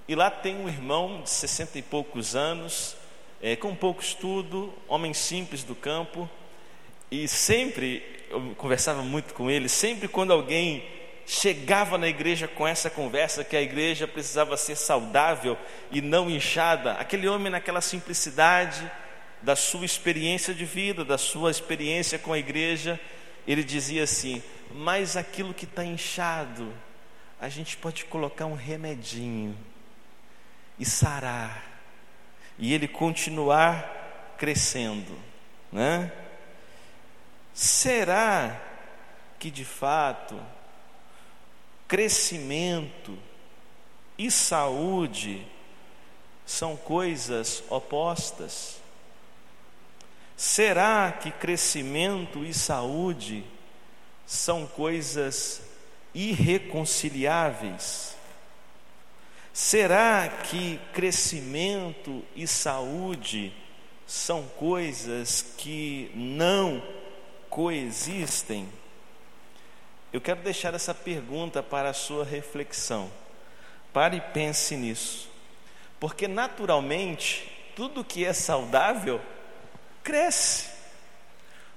E 0.07 0.15
lá 0.15 0.31
tem 0.31 0.55
um 0.55 0.69
irmão 0.69 1.21
de 1.21 1.29
sessenta 1.29 1.77
e 1.77 1.81
poucos 1.81 2.35
anos, 2.35 2.95
é, 3.41 3.55
com 3.55 3.75
pouco 3.75 4.01
estudo, 4.01 4.73
homem 4.87 5.13
simples 5.13 5.63
do 5.63 5.75
campo, 5.75 6.29
e 7.11 7.27
sempre, 7.27 8.25
eu 8.29 8.55
conversava 8.57 9.01
muito 9.01 9.33
com 9.33 9.51
ele, 9.51 9.67
sempre 9.67 10.07
quando 10.07 10.31
alguém 10.31 10.85
chegava 11.25 11.97
na 11.97 12.07
igreja 12.07 12.47
com 12.47 12.65
essa 12.65 12.89
conversa 12.89 13.43
que 13.43 13.57
a 13.57 13.61
igreja 13.61 14.07
precisava 14.07 14.55
ser 14.55 14.77
saudável 14.77 15.57
e 15.91 16.01
não 16.01 16.29
inchada, 16.29 16.93
aquele 16.93 17.27
homem 17.27 17.51
naquela 17.51 17.81
simplicidade 17.81 18.89
da 19.41 19.55
sua 19.55 19.85
experiência 19.85 20.53
de 20.53 20.65
vida, 20.65 21.05
da 21.05 21.17
sua 21.17 21.51
experiência 21.51 22.17
com 22.17 22.33
a 22.33 22.37
igreja, 22.37 22.99
ele 23.47 23.63
dizia 23.63 24.03
assim: 24.03 24.41
Mas 24.73 25.15
aquilo 25.15 25.53
que 25.53 25.65
está 25.65 25.83
inchado, 25.83 26.73
a 27.39 27.49
gente 27.49 27.77
pode 27.77 28.05
colocar 28.05 28.45
um 28.45 28.55
remedinho 28.55 29.57
e 30.79 30.85
sarar 30.85 31.67
e 32.57 32.73
ele 32.73 32.87
continuar 32.87 34.35
crescendo, 34.37 35.17
né? 35.71 36.11
Será 37.53 38.61
que 39.39 39.49
de 39.49 39.65
fato 39.65 40.39
crescimento 41.87 43.17
e 44.17 44.29
saúde 44.29 45.45
são 46.45 46.75
coisas 46.75 47.63
opostas? 47.69 48.76
Será 50.37 51.11
que 51.11 51.31
crescimento 51.31 52.45
e 52.45 52.53
saúde 52.53 53.43
são 54.23 54.67
coisas 54.67 55.63
irreconciliáveis? 56.13 58.15
Será 59.51 60.29
que 60.29 60.79
crescimento 60.93 62.23
e 62.35 62.47
saúde 62.47 63.51
são 64.05 64.43
coisas 64.59 65.41
que 65.57 66.11
não 66.13 66.83
coexistem? 67.49 68.69
Eu 70.13 70.21
quero 70.21 70.43
deixar 70.43 70.75
essa 70.75 70.93
pergunta 70.93 71.63
para 71.63 71.89
a 71.89 71.93
sua 71.93 72.23
reflexão. 72.23 73.11
Pare 73.91 74.17
e 74.17 74.21
pense 74.21 74.77
nisso. 74.77 75.31
Porque 75.99 76.27
naturalmente, 76.27 77.51
tudo 77.75 78.03
que 78.03 78.23
é 78.23 78.33
saudável 78.33 79.19
cresce. 80.07 80.69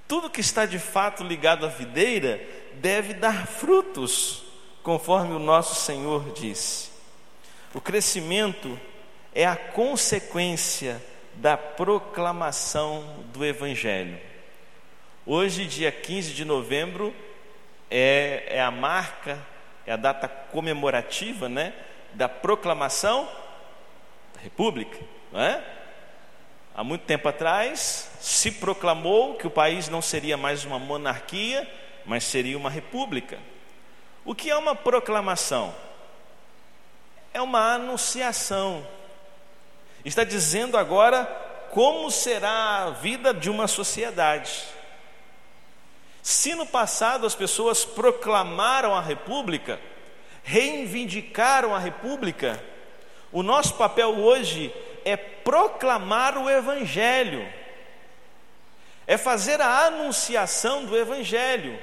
Tudo 0.07 0.31
que 0.31 0.41
está 0.41 0.65
de 0.65 0.79
fato 0.79 1.25
ligado 1.25 1.67
à 1.67 1.69
videira 1.69 2.41
deve 2.75 3.13
dar 3.13 3.45
frutos, 3.49 4.45
conforme 4.85 5.35
o 5.35 5.41
nosso 5.41 5.75
Senhor 5.75 6.33
disse. 6.33 6.91
O 7.75 7.81
crescimento 7.81 8.79
é 9.35 9.45
a 9.45 9.57
consequência 9.57 11.03
da 11.35 11.57
proclamação 11.57 13.25
do 13.33 13.45
Evangelho. 13.45 14.17
Hoje, 15.27 15.67
dia 15.67 15.91
15 15.91 16.33
de 16.33 16.45
novembro, 16.45 17.13
é, 17.91 18.45
é 18.47 18.63
a 18.63 18.71
marca, 18.71 19.45
é 19.85 19.93
a 19.93 19.97
data 19.97 20.29
comemorativa 20.29 21.49
né, 21.49 21.75
da 22.13 22.29
proclamação 22.29 23.29
da 24.35 24.41
República. 24.41 24.99
Não 25.33 25.41
é? 25.41 25.80
Há 26.81 26.83
muito 26.83 27.03
tempo 27.03 27.29
atrás 27.29 28.11
se 28.23 28.53
proclamou 28.53 29.35
que 29.35 29.47
o 29.47 29.51
país 29.51 29.91
não 29.91 30.01
seria 30.01 30.39
mais 30.39 30.65
uma 30.65 30.79
monarquia, 30.79 31.71
mas 32.07 32.25
seria 32.25 32.57
uma 32.57 32.71
república. 32.71 33.39
O 34.25 34.35
que 34.35 34.49
é 34.49 34.57
uma 34.57 34.75
proclamação? 34.75 35.75
É 37.35 37.43
uma 37.43 37.75
anunciação. 37.75 38.87
Está 40.07 40.25
dizendo 40.25 40.79
agora 40.79 41.27
como 41.71 42.11
será 42.11 42.85
a 42.85 42.91
vida 42.93 43.35
de 43.35 43.51
uma 43.51 43.69
sociedade. 43.69 44.65
Se 46.23 46.55
no 46.55 46.65
passado 46.65 47.27
as 47.27 47.35
pessoas 47.35 47.85
proclamaram 47.85 48.95
a 48.95 49.03
república, 49.03 49.79
reivindicaram 50.43 51.75
a 51.75 51.79
república, 51.79 52.59
o 53.31 53.43
nosso 53.43 53.75
papel 53.75 54.19
hoje 54.19 54.75
é 55.05 55.17
proclamar 55.17 56.37
o 56.39 56.49
evangelho. 56.49 57.47
É 59.07 59.17
fazer 59.17 59.61
a 59.61 59.87
anunciação 59.87 60.85
do 60.85 60.97
evangelho. 60.97 61.79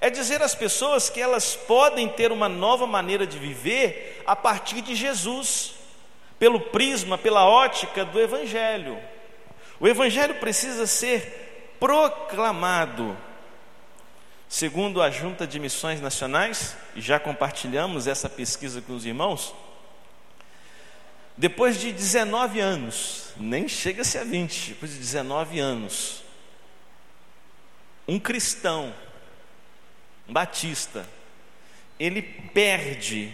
É 0.00 0.10
dizer 0.10 0.42
às 0.42 0.54
pessoas 0.54 1.08
que 1.08 1.20
elas 1.20 1.54
podem 1.54 2.08
ter 2.08 2.32
uma 2.32 2.48
nova 2.48 2.86
maneira 2.86 3.26
de 3.26 3.38
viver 3.38 4.22
a 4.26 4.34
partir 4.34 4.80
de 4.80 4.94
Jesus, 4.94 5.74
pelo 6.38 6.60
prisma, 6.60 7.16
pela 7.16 7.46
ótica 7.46 8.04
do 8.04 8.20
evangelho. 8.20 8.98
O 9.78 9.86
evangelho 9.88 10.34
precisa 10.36 10.86
ser 10.86 11.76
proclamado. 11.78 13.16
Segundo 14.48 15.02
a 15.02 15.10
Junta 15.10 15.46
de 15.46 15.58
Missões 15.58 16.00
Nacionais, 16.00 16.76
já 16.94 17.18
compartilhamos 17.18 18.06
essa 18.06 18.28
pesquisa 18.28 18.80
com 18.80 18.94
os 18.94 19.04
irmãos, 19.04 19.54
depois 21.36 21.80
de 21.80 21.92
19 21.92 22.60
anos, 22.60 23.32
nem 23.36 23.66
chega-se 23.66 24.16
a 24.18 24.24
20, 24.24 24.70
depois 24.70 24.92
de 24.92 24.98
19 24.98 25.58
anos, 25.58 26.22
um 28.06 28.18
cristão, 28.20 28.94
um 30.28 30.32
batista, 30.32 31.08
ele 31.98 32.22
perde 32.22 33.32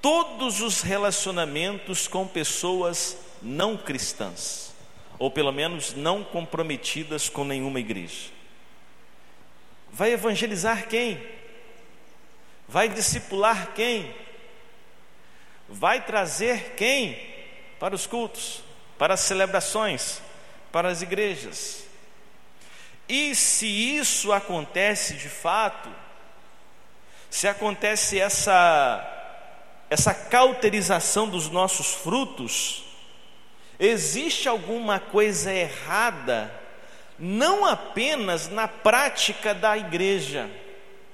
todos 0.00 0.60
os 0.60 0.80
relacionamentos 0.80 2.08
com 2.08 2.26
pessoas 2.26 3.18
não 3.42 3.76
cristãs, 3.76 4.72
ou 5.18 5.30
pelo 5.30 5.52
menos 5.52 5.94
não 5.94 6.24
comprometidas 6.24 7.28
com 7.28 7.44
nenhuma 7.44 7.80
igreja. 7.80 8.30
Vai 9.92 10.12
evangelizar 10.12 10.88
quem? 10.88 11.20
Vai 12.66 12.88
discipular 12.88 13.74
quem? 13.74 14.14
Vai 15.70 16.04
trazer 16.04 16.74
quem? 16.76 17.16
Para 17.78 17.94
os 17.94 18.06
cultos, 18.06 18.62
para 18.98 19.14
as 19.14 19.20
celebrações, 19.20 20.20
para 20.70 20.88
as 20.88 21.00
igrejas. 21.00 21.84
E 23.08 23.34
se 23.34 23.66
isso 23.66 24.32
acontece 24.32 25.14
de 25.14 25.28
fato, 25.28 25.88
se 27.30 27.48
acontece 27.48 28.18
essa 28.18 29.16
essa 29.88 30.14
cauterização 30.14 31.28
dos 31.28 31.48
nossos 31.48 31.94
frutos, 31.94 32.84
existe 33.76 34.48
alguma 34.48 35.00
coisa 35.00 35.52
errada 35.52 36.60
não 37.20 37.66
apenas 37.66 38.48
na 38.48 38.66
prática 38.66 39.52
da 39.52 39.76
igreja, 39.76 40.48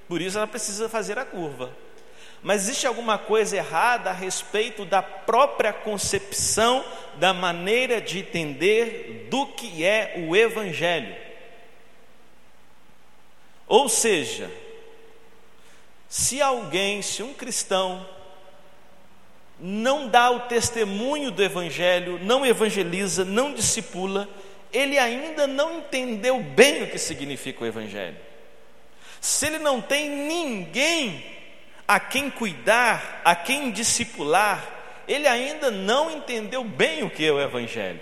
por 0.06 0.22
isso 0.22 0.38
ela 0.38 0.46
precisa 0.46 0.88
fazer 0.88 1.18
a 1.18 1.24
curva, 1.24 1.76
mas 2.46 2.62
existe 2.62 2.86
alguma 2.86 3.18
coisa 3.18 3.56
errada 3.56 4.10
a 4.10 4.12
respeito 4.12 4.84
da 4.84 5.02
própria 5.02 5.72
concepção, 5.72 6.84
da 7.16 7.34
maneira 7.34 8.00
de 8.00 8.20
entender 8.20 9.26
do 9.28 9.48
que 9.48 9.84
é 9.84 10.14
o 10.28 10.36
Evangelho. 10.36 11.12
Ou 13.66 13.88
seja, 13.88 14.48
se 16.08 16.40
alguém, 16.40 17.02
se 17.02 17.20
um 17.20 17.34
cristão, 17.34 18.08
não 19.58 20.06
dá 20.06 20.30
o 20.30 20.38
testemunho 20.42 21.32
do 21.32 21.42
Evangelho, 21.42 22.20
não 22.22 22.46
evangeliza, 22.46 23.24
não 23.24 23.54
discipula, 23.54 24.28
ele 24.72 24.96
ainda 25.00 25.48
não 25.48 25.78
entendeu 25.78 26.40
bem 26.40 26.84
o 26.84 26.90
que 26.90 26.98
significa 26.98 27.64
o 27.64 27.66
Evangelho. 27.66 28.18
Se 29.20 29.46
ele 29.46 29.58
não 29.58 29.80
tem 29.80 30.08
ninguém 30.08 31.35
a 31.86 32.00
quem 32.00 32.28
cuidar, 32.28 33.22
a 33.24 33.34
quem 33.34 33.70
discipular, 33.70 34.76
ele 35.06 35.28
ainda 35.28 35.70
não 35.70 36.10
entendeu 36.10 36.64
bem 36.64 37.04
o 37.04 37.10
que 37.10 37.24
é 37.24 37.32
o 37.32 37.40
Evangelho. 37.40 38.00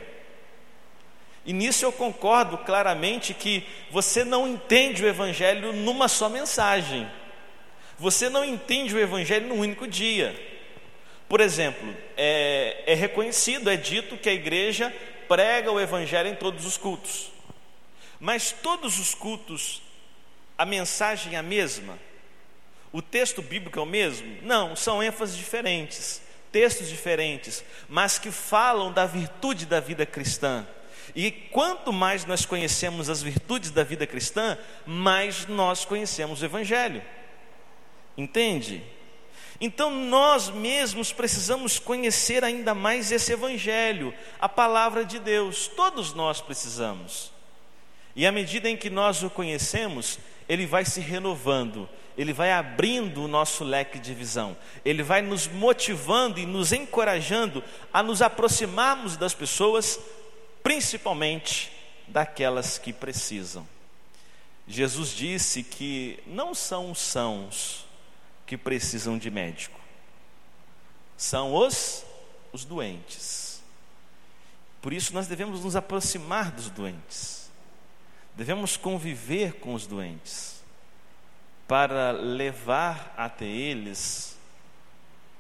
E 1.44 1.52
nisso 1.52 1.84
eu 1.84 1.92
concordo 1.92 2.56
claramente 2.58 3.34
que 3.34 3.66
você 3.90 4.24
não 4.24 4.48
entende 4.48 5.04
o 5.04 5.08
Evangelho 5.08 5.72
numa 5.74 6.08
só 6.08 6.28
mensagem. 6.28 7.10
Você 7.98 8.30
não 8.30 8.44
entende 8.44 8.94
o 8.94 8.98
Evangelho 8.98 9.48
num 9.48 9.60
único 9.60 9.86
dia. 9.86 10.34
Por 11.28 11.40
exemplo, 11.40 11.94
é, 12.16 12.82
é 12.86 12.94
reconhecido, 12.94 13.70
é 13.70 13.76
dito 13.76 14.16
que 14.16 14.28
a 14.28 14.32
igreja 14.32 14.94
prega 15.28 15.70
o 15.70 15.80
Evangelho 15.80 16.28
em 16.28 16.34
todos 16.34 16.64
os 16.64 16.78
cultos. 16.78 17.30
Mas 18.18 18.50
todos 18.50 18.98
os 18.98 19.14
cultos, 19.14 19.82
a 20.56 20.64
mensagem 20.64 21.34
é 21.34 21.38
a 21.38 21.42
mesma? 21.42 21.98
O 22.94 23.02
texto 23.02 23.42
bíblico 23.42 23.76
é 23.76 23.82
o 23.82 23.86
mesmo? 23.86 24.36
Não, 24.42 24.76
são 24.76 25.02
ênfases 25.02 25.36
diferentes, 25.36 26.22
textos 26.52 26.88
diferentes, 26.88 27.64
mas 27.88 28.20
que 28.20 28.30
falam 28.30 28.92
da 28.92 29.04
virtude 29.04 29.66
da 29.66 29.80
vida 29.80 30.06
cristã. 30.06 30.64
E 31.12 31.32
quanto 31.32 31.92
mais 31.92 32.24
nós 32.24 32.46
conhecemos 32.46 33.10
as 33.10 33.20
virtudes 33.20 33.72
da 33.72 33.82
vida 33.82 34.06
cristã, 34.06 34.56
mais 34.86 35.44
nós 35.48 35.84
conhecemos 35.84 36.40
o 36.40 36.44
Evangelho. 36.44 37.02
Entende? 38.16 38.80
Então 39.60 39.90
nós 39.90 40.48
mesmos 40.48 41.12
precisamos 41.12 41.80
conhecer 41.80 42.44
ainda 42.44 42.76
mais 42.76 43.10
esse 43.10 43.32
Evangelho, 43.32 44.14
a 44.38 44.48
palavra 44.48 45.04
de 45.04 45.18
Deus, 45.18 45.66
todos 45.66 46.14
nós 46.14 46.40
precisamos. 46.40 47.32
E 48.14 48.24
à 48.24 48.30
medida 48.30 48.70
em 48.70 48.76
que 48.76 48.88
nós 48.88 49.24
o 49.24 49.30
conhecemos, 49.30 50.20
ele 50.48 50.64
vai 50.64 50.84
se 50.84 51.00
renovando, 51.00 51.88
ele 52.16 52.32
vai 52.32 52.52
abrindo 52.52 53.24
o 53.24 53.28
nosso 53.28 53.64
leque 53.64 53.98
de 53.98 54.14
visão, 54.14 54.56
ele 54.84 55.02
vai 55.02 55.20
nos 55.20 55.46
motivando 55.48 56.38
e 56.38 56.46
nos 56.46 56.72
encorajando 56.72 57.62
a 57.92 58.02
nos 58.02 58.22
aproximarmos 58.22 59.16
das 59.16 59.34
pessoas, 59.34 59.98
principalmente 60.62 61.72
daquelas 62.06 62.78
que 62.78 62.92
precisam. 62.92 63.66
Jesus 64.66 65.10
disse 65.10 65.62
que 65.62 66.18
não 66.26 66.54
são 66.54 66.92
os 66.92 66.98
sãos 66.98 67.84
que 68.46 68.56
precisam 68.56 69.18
de 69.18 69.30
médico. 69.30 69.78
São 71.16 71.54
os 71.54 72.04
os 72.52 72.64
doentes. 72.64 73.60
Por 74.80 74.92
isso 74.92 75.12
nós 75.12 75.26
devemos 75.26 75.64
nos 75.64 75.74
aproximar 75.74 76.52
dos 76.52 76.70
doentes. 76.70 77.50
Devemos 78.36 78.76
conviver 78.76 79.54
com 79.54 79.74
os 79.74 79.86
doentes 79.86 80.53
para 81.66 82.12
levar 82.12 83.14
até 83.16 83.46
eles 83.46 84.38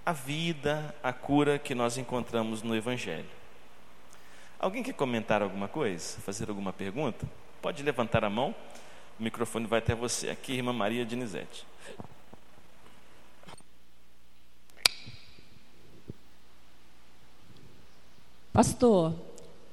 a 0.04 0.12
vida, 0.12 0.94
a 1.02 1.12
cura 1.12 1.58
que 1.58 1.74
nós 1.74 1.96
encontramos 1.96 2.62
no 2.62 2.74
evangelho. 2.74 3.28
Alguém 4.58 4.82
quer 4.82 4.94
comentar 4.94 5.42
alguma 5.42 5.68
coisa? 5.68 6.18
Fazer 6.20 6.48
alguma 6.48 6.72
pergunta? 6.72 7.26
Pode 7.60 7.82
levantar 7.82 8.24
a 8.24 8.30
mão. 8.30 8.54
O 9.18 9.22
microfone 9.22 9.66
vai 9.66 9.78
até 9.78 9.94
você. 9.94 10.30
Aqui, 10.30 10.54
irmã 10.54 10.72
Maria 10.72 11.04
Dinizete. 11.04 11.66
Pastor, 18.52 19.12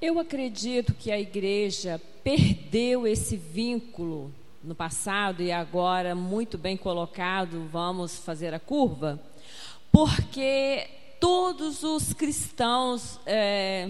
eu 0.01 0.17
acredito 0.17 0.93
que 0.93 1.11
a 1.11 1.19
igreja 1.19 2.01
perdeu 2.23 3.05
esse 3.05 3.37
vínculo 3.37 4.33
no 4.63 4.75
passado 4.75 5.41
e 5.41 5.51
agora, 5.51 6.13
muito 6.13 6.57
bem 6.57 6.77
colocado, 6.77 7.67
vamos 7.71 8.17
fazer 8.17 8.53
a 8.53 8.59
curva, 8.59 9.19
porque 9.91 10.87
todos 11.19 11.83
os 11.83 12.13
cristãos 12.13 13.19
é, 13.25 13.89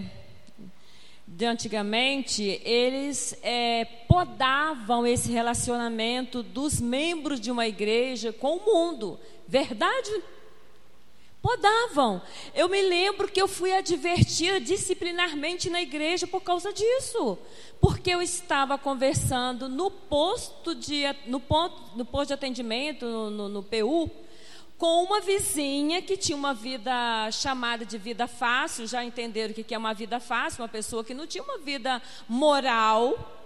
de 1.27 1.45
antigamente, 1.45 2.61
eles 2.63 3.37
é, 3.41 3.85
podavam 4.07 5.07
esse 5.07 5.31
relacionamento 5.31 6.43
dos 6.43 6.79
membros 6.79 7.39
de 7.39 7.49
uma 7.49 7.67
igreja 7.67 8.33
com 8.33 8.57
o 8.57 8.65
mundo. 8.65 9.19
Verdade? 9.47 10.09
Podavam. 11.41 12.21
Eu 12.53 12.69
me 12.69 12.81
lembro 12.81 13.27
que 13.27 13.41
eu 13.41 13.47
fui 13.47 13.73
advertida 13.73 14.59
disciplinarmente 14.59 15.69
na 15.69 15.81
igreja 15.81 16.27
por 16.27 16.41
causa 16.41 16.71
disso. 16.71 17.37
Porque 17.79 18.11
eu 18.11 18.21
estava 18.21 18.77
conversando 18.77 19.67
no 19.67 19.89
posto 19.89 20.75
de, 20.75 21.03
no 21.25 21.39
ponto, 21.39 21.97
no 21.97 22.05
posto 22.05 22.27
de 22.27 22.33
atendimento, 22.33 23.05
no, 23.05 23.29
no, 23.31 23.49
no 23.49 23.63
PU, 23.63 24.11
com 24.77 25.03
uma 25.03 25.19
vizinha 25.19 26.01
que 26.01 26.15
tinha 26.15 26.35
uma 26.35 26.53
vida 26.53 27.29
chamada 27.31 27.85
de 27.85 27.97
vida 27.97 28.27
fácil, 28.27 28.87
já 28.87 29.03
entenderam 29.03 29.51
o 29.51 29.53
que 29.55 29.73
é 29.73 29.77
uma 29.77 29.93
vida 29.93 30.19
fácil, 30.19 30.61
uma 30.61 30.69
pessoa 30.69 31.03
que 31.03 31.13
não 31.13 31.25
tinha 31.27 31.43
uma 31.43 31.57
vida 31.57 32.01
moral, 32.27 33.40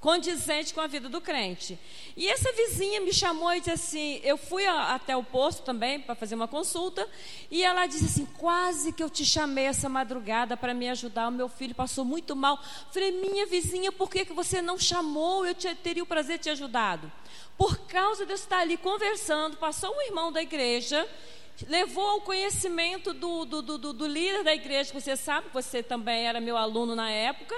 condizente 0.00 0.72
com 0.72 0.80
a 0.80 0.86
vida 0.86 1.08
do 1.08 1.20
crente. 1.20 1.78
E 2.16 2.26
essa 2.26 2.50
vizinha 2.52 3.00
me 3.00 3.12
chamou 3.12 3.52
e 3.52 3.60
disse 3.60 3.70
assim: 3.70 4.20
eu 4.24 4.38
fui 4.38 4.64
a, 4.64 4.94
até 4.94 5.14
o 5.14 5.22
posto 5.22 5.62
também 5.62 6.00
para 6.00 6.14
fazer 6.14 6.34
uma 6.34 6.48
consulta, 6.48 7.06
e 7.50 7.62
ela 7.62 7.86
disse 7.86 8.06
assim: 8.06 8.26
quase 8.38 8.92
que 8.92 9.02
eu 9.02 9.10
te 9.10 9.24
chamei 9.24 9.66
essa 9.66 9.88
madrugada 9.88 10.56
para 10.56 10.72
me 10.72 10.88
ajudar, 10.88 11.28
o 11.28 11.32
meu 11.32 11.48
filho 11.48 11.74
passou 11.74 12.04
muito 12.04 12.34
mal. 12.34 12.58
Falei, 12.90 13.12
minha 13.12 13.46
vizinha, 13.46 13.92
por 13.92 14.10
que, 14.10 14.24
que 14.24 14.32
você 14.32 14.62
não 14.62 14.78
chamou? 14.78 15.46
Eu 15.46 15.54
te, 15.54 15.72
teria 15.74 16.02
o 16.02 16.06
prazer 16.06 16.38
de 16.38 16.44
te 16.44 16.50
ajudado. 16.50 17.12
Por 17.58 17.78
causa 17.80 18.24
de 18.24 18.32
eu 18.32 18.36
estar 18.36 18.60
ali 18.60 18.78
conversando, 18.78 19.58
passou 19.58 19.94
um 19.94 20.02
irmão 20.02 20.32
da 20.32 20.40
igreja 20.40 21.06
levou 21.68 22.06
ao 22.06 22.20
conhecimento 22.22 23.12
do, 23.12 23.44
do, 23.44 23.60
do, 23.60 23.92
do, 23.92 24.06
líder 24.06 24.42
da 24.42 24.54
igreja, 24.54 24.90
que 24.90 24.98
você 24.98 25.14
sabe, 25.14 25.48
você 25.52 25.82
também 25.82 26.26
era 26.26 26.40
meu 26.40 26.56
aluno 26.56 26.94
na 26.94 27.10
época, 27.10 27.54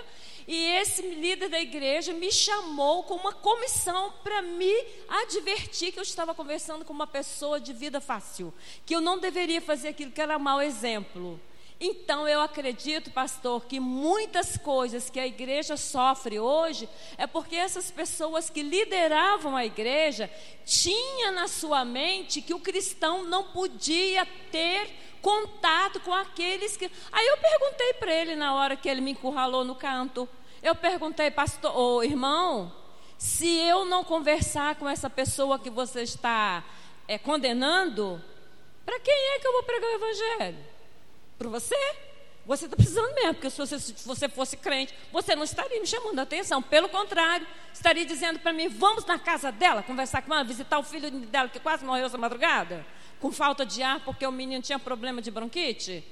e 0.46 0.57
esse 0.76 1.02
líder 1.02 1.48
da 1.48 1.61
igreja 1.61 2.12
me 2.12 2.31
chamou 2.31 3.05
com 3.05 3.14
uma 3.14 3.33
comissão 3.33 4.12
para 4.22 4.42
me 4.42 4.72
advertir 5.09 5.92
que 5.92 5.98
eu 5.98 6.02
estava 6.02 6.35
conversando 6.35 6.85
com 6.85 6.92
uma 6.92 7.07
pessoa 7.07 7.61
de 7.61 7.72
vida 7.72 8.00
fácil, 8.00 8.52
que 8.85 8.94
eu 8.94 9.00
não 9.00 9.18
deveria 9.18 9.61
fazer 9.61 9.88
aquilo 9.88 10.11
que 10.11 10.20
era 10.20 10.38
mau 10.38 10.61
exemplo. 10.61 11.40
Então 11.85 12.29
eu 12.29 12.40
acredito, 12.40 13.11
pastor, 13.11 13.64
que 13.64 13.81
muitas 13.81 14.57
coisas 14.57 15.11
que 15.11 15.18
a 15.18 15.27
igreja 15.27 15.77
sofre 15.77 16.38
hoje 16.38 16.88
é 17.18 17.27
porque 17.27 17.57
essas 17.57 17.90
pessoas 17.90 18.49
que 18.49 18.62
lideravam 18.62 19.57
a 19.57 19.66
igreja 19.66 20.31
tinham 20.64 21.33
na 21.33 21.49
sua 21.49 21.85
mente 21.85 22.40
que 22.40 22.55
o 22.55 22.61
cristão 22.61 23.25
não 23.25 23.42
podia 23.42 24.25
ter 24.53 24.90
contato 25.21 25.99
com 25.99 26.14
aqueles 26.14 26.77
que. 26.77 26.88
Aí 27.11 27.27
eu 27.27 27.37
perguntei 27.38 27.95
para 27.95 28.14
ele 28.14 28.37
na 28.37 28.55
hora 28.55 28.77
que 28.77 28.88
ele 28.88 29.01
me 29.01 29.11
encurralou 29.11 29.64
no 29.64 29.75
canto. 29.75 30.29
Eu 30.62 30.77
perguntei, 30.77 31.33
pastor, 31.33 31.77
ô 31.77 32.05
irmão, 32.05 32.73
se 33.18 33.59
eu 33.59 33.85
não 33.85 34.05
conversar 34.05 34.77
com 34.77 34.88
essa 34.88 35.11
pessoa 35.11 35.59
que 35.59 35.68
você 35.68 36.03
está 36.03 36.62
é, 37.09 37.18
condenando, 37.18 38.23
para 38.87 39.01
quem 39.01 39.35
é 39.35 39.40
que 39.40 39.49
eu 39.49 39.53
vou 39.53 39.64
pregar 39.64 39.90
o 39.90 39.95
evangelho? 39.95 40.71
Para 41.42 41.50
você? 41.50 41.76
Você 42.46 42.66
está 42.66 42.76
precisando 42.76 43.12
mesmo, 43.14 43.35
porque 43.35 43.50
se 43.50 43.59
você, 43.59 43.78
se 43.81 44.07
você 44.07 44.28
fosse 44.28 44.57
crente, 44.57 44.94
você 45.12 45.35
não 45.35 45.42
estaria 45.42 45.81
me 45.81 45.87
chamando 45.87 46.18
a 46.20 46.22
atenção. 46.22 46.62
Pelo 46.62 46.88
contrário, 46.88 47.46
estaria 47.72 48.05
dizendo 48.05 48.38
para 48.38 48.52
mim: 48.52 48.68
vamos 48.68 49.05
na 49.05 49.18
casa 49.18 49.50
dela, 49.50 49.83
conversar 49.83 50.22
com 50.22 50.33
ela, 50.33 50.44
visitar 50.44 50.78
o 50.78 50.85
filho 50.85 51.11
dela 51.11 51.48
que 51.48 51.59
quase 51.59 51.85
morreu 51.85 52.07
essa 52.07 52.16
madrugada 52.16 52.87
com 53.20 53.33
falta 53.33 53.66
de 53.66 53.83
ar 53.83 54.00
porque 54.05 54.24
o 54.24 54.31
menino 54.31 54.62
tinha 54.62 54.78
problema 54.78 55.20
de 55.20 55.33
bronquite? 55.33 56.05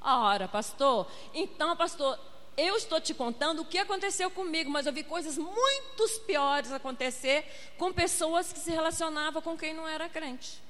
Ora, 0.00 0.46
pastor, 0.46 1.10
então, 1.34 1.76
pastor, 1.76 2.16
eu 2.56 2.76
estou 2.76 3.00
te 3.00 3.14
contando 3.14 3.62
o 3.62 3.64
que 3.64 3.78
aconteceu 3.78 4.30
comigo, 4.30 4.70
mas 4.70 4.86
eu 4.86 4.92
vi 4.92 5.02
coisas 5.02 5.36
muito 5.36 6.08
piores 6.24 6.70
acontecer 6.70 7.44
com 7.76 7.92
pessoas 7.92 8.52
que 8.52 8.60
se 8.60 8.70
relacionavam 8.70 9.42
com 9.42 9.56
quem 9.56 9.74
não 9.74 9.88
era 9.88 10.08
crente. 10.08 10.67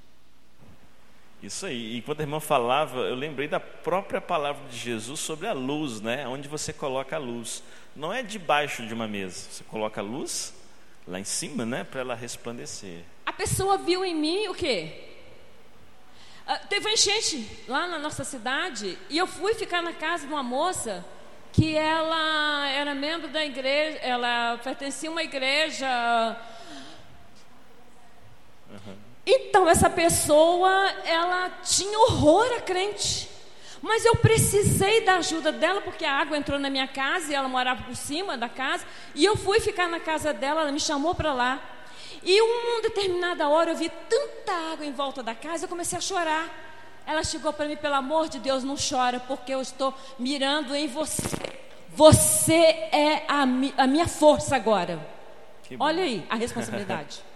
Isso 1.42 1.66
aí. 1.66 1.96
E 1.96 2.02
quando 2.02 2.20
a 2.20 2.22
irmã 2.24 2.40
falava, 2.40 2.98
eu 2.98 3.14
lembrei 3.14 3.46
da 3.46 3.60
própria 3.60 4.20
palavra 4.20 4.68
de 4.68 4.76
Jesus 4.76 5.20
sobre 5.20 5.46
a 5.46 5.52
luz, 5.52 6.00
né? 6.00 6.26
Onde 6.26 6.48
você 6.48 6.72
coloca 6.72 7.16
a 7.16 7.18
luz. 7.18 7.62
Não 7.94 8.12
é 8.12 8.22
debaixo 8.22 8.86
de 8.86 8.92
uma 8.92 9.06
mesa. 9.06 9.48
Você 9.50 9.64
coloca 9.64 10.00
a 10.00 10.04
luz 10.04 10.54
lá 11.06 11.20
em 11.20 11.24
cima, 11.24 11.64
né? 11.64 11.84
Para 11.84 12.00
ela 12.00 12.14
resplandecer. 12.14 13.02
A 13.24 13.32
pessoa 13.32 13.78
viu 13.78 14.04
em 14.04 14.14
mim 14.14 14.48
o 14.48 14.54
quê? 14.54 15.04
Uh, 16.46 16.66
teve 16.68 16.86
uma 16.86 16.92
enchente 16.92 17.46
lá 17.68 17.86
na 17.86 17.98
nossa 17.98 18.24
cidade 18.24 18.98
e 19.10 19.18
eu 19.18 19.26
fui 19.26 19.54
ficar 19.54 19.82
na 19.82 19.92
casa 19.92 20.26
de 20.26 20.32
uma 20.32 20.42
moça 20.42 21.04
que 21.52 21.76
ela 21.76 22.68
era 22.68 22.94
membro 22.94 23.28
da 23.28 23.44
igreja, 23.44 23.98
ela 23.98 24.58
pertencia 24.58 25.08
a 25.08 25.12
uma 25.12 25.22
igreja. 25.22 25.86
Uhum. 28.70 29.07
Então 29.30 29.68
essa 29.68 29.90
pessoa, 29.90 30.70
ela 31.04 31.50
tinha 31.62 31.98
horror 31.98 32.50
a 32.56 32.62
crente. 32.62 33.28
Mas 33.82 34.02
eu 34.02 34.16
precisei 34.16 35.02
da 35.02 35.16
ajuda 35.16 35.52
dela 35.52 35.82
porque 35.82 36.06
a 36.06 36.14
água 36.14 36.38
entrou 36.38 36.58
na 36.58 36.70
minha 36.70 36.88
casa 36.88 37.30
e 37.30 37.34
ela 37.34 37.46
morava 37.46 37.82
por 37.82 37.94
cima 37.94 38.38
da 38.38 38.48
casa. 38.48 38.86
E 39.14 39.22
eu 39.22 39.36
fui 39.36 39.60
ficar 39.60 39.86
na 39.86 40.00
casa 40.00 40.32
dela, 40.32 40.62
ela 40.62 40.72
me 40.72 40.80
chamou 40.80 41.14
para 41.14 41.34
lá. 41.34 41.60
E 42.22 42.40
uma 42.40 42.80
determinada 42.80 43.46
hora 43.50 43.72
eu 43.72 43.76
vi 43.76 43.90
tanta 44.08 44.72
água 44.72 44.86
em 44.86 44.92
volta 44.92 45.22
da 45.22 45.34
casa, 45.34 45.66
eu 45.66 45.68
comecei 45.68 45.98
a 45.98 46.00
chorar. 46.00 46.48
Ela 47.06 47.22
chegou 47.22 47.52
para 47.52 47.66
mim, 47.66 47.76
pelo 47.76 47.96
amor 47.96 48.30
de 48.30 48.38
Deus, 48.38 48.64
não 48.64 48.76
chora, 48.76 49.20
porque 49.20 49.52
eu 49.52 49.60
estou 49.60 49.94
mirando 50.18 50.74
em 50.74 50.88
você. 50.88 51.22
Você 51.90 52.54
é 52.54 53.24
a, 53.28 53.44
mi 53.44 53.74
a 53.76 53.86
minha 53.86 54.08
força 54.08 54.56
agora. 54.56 54.98
Olha 55.78 56.02
aí 56.02 56.26
a 56.30 56.34
responsabilidade. 56.34 57.27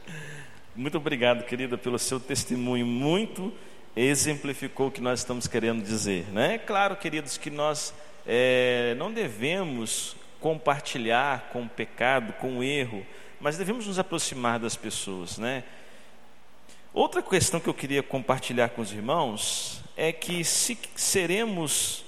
Muito 0.74 0.96
obrigado, 0.96 1.44
querida, 1.44 1.76
pelo 1.76 1.98
seu 1.98 2.18
testemunho. 2.18 2.87
Muito 2.87 3.52
exemplificou 3.94 4.87
o 4.87 4.90
que 4.90 5.02
nós 5.02 5.18
estamos 5.18 5.46
querendo 5.46 5.85
dizer. 5.85 6.24
Né? 6.32 6.54
É 6.54 6.58
claro, 6.58 6.96
queridos, 6.96 7.37
que 7.37 7.50
nós 7.50 7.92
é, 8.26 8.94
não 8.96 9.12
devemos 9.12 10.16
compartilhar 10.40 11.50
com 11.52 11.64
o 11.64 11.68
pecado, 11.68 12.32
com 12.35 12.58
o 12.58 12.64
erro, 12.64 13.06
mas 13.38 13.58
devemos 13.58 13.87
nos 13.87 13.98
aproximar 13.98 14.58
das 14.58 14.74
pessoas, 14.74 15.37
né? 15.37 15.62
Outra 16.94 17.22
questão 17.22 17.61
que 17.61 17.68
eu 17.68 17.74
queria 17.74 18.02
compartilhar 18.02 18.70
com 18.70 18.80
os 18.80 18.92
irmãos 18.92 19.82
é 19.94 20.11
que 20.11 20.42
se 20.42 20.78
seremos, 20.96 22.02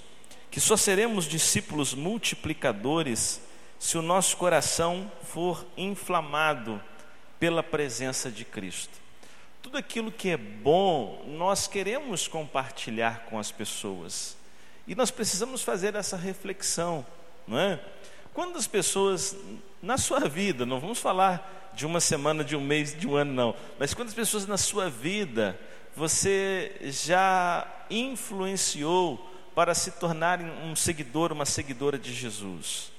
que 0.50 0.58
só 0.58 0.76
seremos 0.76 1.26
discípulos 1.26 1.92
multiplicadores 1.92 3.42
se 3.78 3.98
o 3.98 4.02
nosso 4.02 4.38
coração 4.38 5.10
for 5.22 5.66
inflamado 5.76 6.80
pela 7.44 7.62
presença 7.62 8.30
de 8.30 8.42
Cristo. 8.42 8.98
Tudo 9.60 9.76
aquilo 9.76 10.10
que 10.10 10.30
é 10.30 10.36
bom, 10.38 11.26
nós 11.36 11.66
queremos 11.66 12.26
compartilhar 12.26 13.26
com 13.26 13.38
as 13.38 13.52
pessoas. 13.52 14.34
E 14.86 14.94
nós 14.94 15.10
precisamos 15.10 15.62
fazer 15.62 15.94
essa 15.94 16.16
reflexão, 16.16 17.04
não 17.46 17.58
é? 17.58 17.78
Quando 18.32 18.56
as 18.56 18.66
pessoas 18.66 19.36
na 19.82 19.98
sua 19.98 20.20
vida, 20.20 20.64
não 20.64 20.80
vamos 20.80 21.00
falar 21.00 21.70
de 21.74 21.84
uma 21.84 22.00
semana, 22.00 22.42
de 22.42 22.56
um 22.56 22.62
mês, 22.62 22.98
de 22.98 23.06
um 23.06 23.14
ano, 23.14 23.34
não, 23.34 23.54
mas 23.78 23.92
quando 23.92 24.08
as 24.08 24.14
pessoas 24.14 24.46
na 24.46 24.56
sua 24.56 24.88
vida 24.88 25.60
você 25.94 26.74
já 26.84 27.70
influenciou 27.90 29.18
para 29.54 29.74
se 29.74 29.90
tornar 29.90 30.40
um 30.40 30.74
seguidor, 30.74 31.30
uma 31.30 31.44
seguidora 31.44 31.98
de 31.98 32.10
Jesus? 32.10 32.93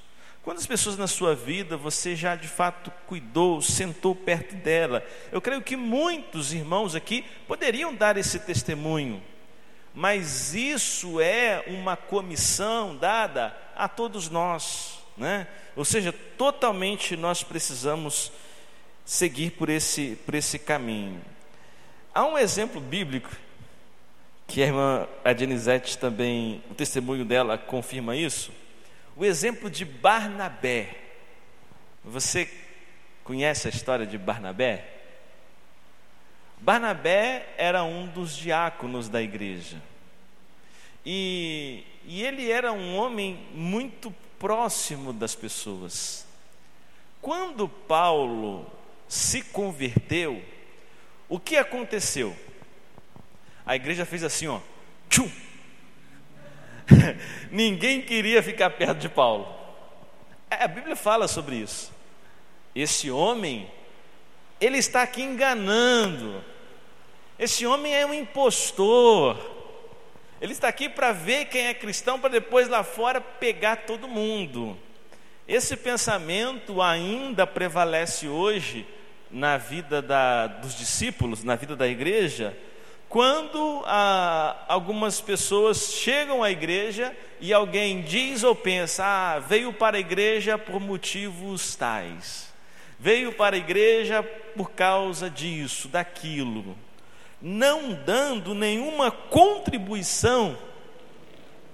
Quantas 0.45 0.65
pessoas 0.65 0.97
na 0.97 1.08
sua 1.08 1.36
vida 1.36 1.75
você 1.75 2.15
já 2.15 2.38
de 2.38 2.47
fato 2.47 2.89
cuidou, 3.05 3.62
sentou 3.62 4.15
perto 4.15 4.55
dela? 4.55 5.05
Eu 5.29 5.41
creio 5.41 5.62
que 5.62 5.75
muitos 5.75 6.53
irmãos 6.53 6.95
aqui 6.95 7.25
poderiam 7.47 7.93
dar 7.93 8.15
esse 8.15 8.39
testemunho, 8.39 9.21
mas 9.93 10.55
isso 10.55 11.19
é 11.19 11.65
uma 11.67 11.97
comissão 11.97 12.95
dada 12.95 13.53
a 13.75 13.89
todos 13.89 14.29
nós 14.29 14.95
né? 15.17 15.47
Ou 15.75 15.86
seja, 15.86 16.13
totalmente 16.38 17.15
nós 17.15 17.43
precisamos 17.43 18.31
seguir 19.05 19.51
por 19.51 19.69
esse, 19.69 20.17
por 20.25 20.36
esse 20.36 20.60
caminho. 20.60 21.21
Há 22.13 22.25
um 22.25 22.38
exemplo 22.38 22.81
bíblico 22.81 23.29
que 24.47 24.62
a 24.62 24.67
irmã 24.67 25.08
Adinizete 25.23 25.97
também, 25.97 26.63
o 26.69 26.75
testemunho 26.75 27.25
dela 27.25 27.58
confirma 27.58 28.15
isso. 28.15 28.51
O 29.15 29.23
exemplo 29.23 29.69
de 29.69 29.86
Barnabé. 29.86 30.95
Você 32.04 32.49
conhece 33.23 33.67
a 33.67 33.71
história 33.71 34.06
de 34.06 34.17
Barnabé? 34.17 34.86
Barnabé 36.60 37.54
era 37.58 37.84
um 37.84 38.08
dos 38.08 38.36
diáconos 38.36 39.08
da 39.08 39.21
igreja. 39.21 39.82
E, 41.06 41.84
e 42.06 42.23
ele 42.23 42.51
era 42.51 42.73
um 42.73 42.97
homem 42.97 43.47
muito 43.54 44.13
próximo 44.38 45.13
das 45.13 45.34
pessoas. 45.34 46.25
Quando 47.21 47.69
Paulo 47.69 48.69
se 49.08 49.41
converteu, 49.41 50.43
o 51.30 51.39
que 51.39 51.56
aconteceu? 51.56 52.36
A 53.65 53.75
igreja 53.75 54.06
fez 54.06 54.23
assim, 54.23 54.47
ó. 54.47 54.60
Tchum. 55.10 55.30
Ninguém 57.52 58.02
queria 58.02 58.41
ficar 58.41 58.69
perto 58.71 59.00
de 59.00 59.10
Paulo. 59.10 59.48
É, 60.50 60.63
a 60.63 60.67
Bíblia 60.67 60.95
fala 60.95 61.28
sobre 61.28 61.56
isso. 61.56 61.91
Esse 62.74 63.10
homem, 63.10 63.69
ele 64.60 64.78
está 64.78 65.02
aqui 65.02 65.21
enganando. 65.21 66.43
Esse 67.38 67.65
homem 67.65 67.93
é 67.93 68.06
um 68.06 68.13
impostor. 68.13 69.38
Ele 70.41 70.52
está 70.52 70.67
aqui 70.67 70.89
para 70.89 71.12
ver 71.12 71.45
quem 71.45 71.67
é 71.67 71.74
cristão, 71.74 72.19
para 72.19 72.30
depois 72.30 72.67
lá 72.67 72.84
fora 72.84 73.19
pegar 73.19 73.78
todo 73.78 74.08
mundo. 74.08 74.78
Esse 75.48 75.78
pensamento 75.78 76.82
ainda 76.82 77.45
prevalece 77.45 78.28
hoje 78.28 78.86
na 79.30 79.58
vida 79.58 80.02
da, 80.02 80.48
dos 80.48 80.76
discípulos, 80.76 81.43
na 81.43 81.56
vida 81.56 81.76
da 81.76 81.88
igreja, 81.88 82.58
quando 83.10 83.84
ah, 83.86 84.65
algumas 84.68 85.22
pessoas 85.22 85.94
chegam 85.94 86.44
à 86.44 86.52
igreja 86.52 87.15
e 87.39 87.54
alguém 87.54 88.02
diz 88.02 88.44
ou 88.44 88.56
pensa, 88.56 89.04
ah, 89.06 89.39
veio 89.39 89.72
para 89.72 89.98
a 89.98 90.00
igreja 90.00 90.58
por 90.58 90.80
motivos 90.80 91.76
tais, 91.76 92.54
veio 93.00 93.32
para 93.34 93.56
a 93.56 93.60
igreja 93.60 94.24
por 94.56 94.72
causa 94.72 95.30
disso, 95.30 95.88
daquilo, 95.88 96.76
não 97.41 97.94
dando 97.94 98.54
nenhuma 98.54 99.12
contribuição 99.12 100.58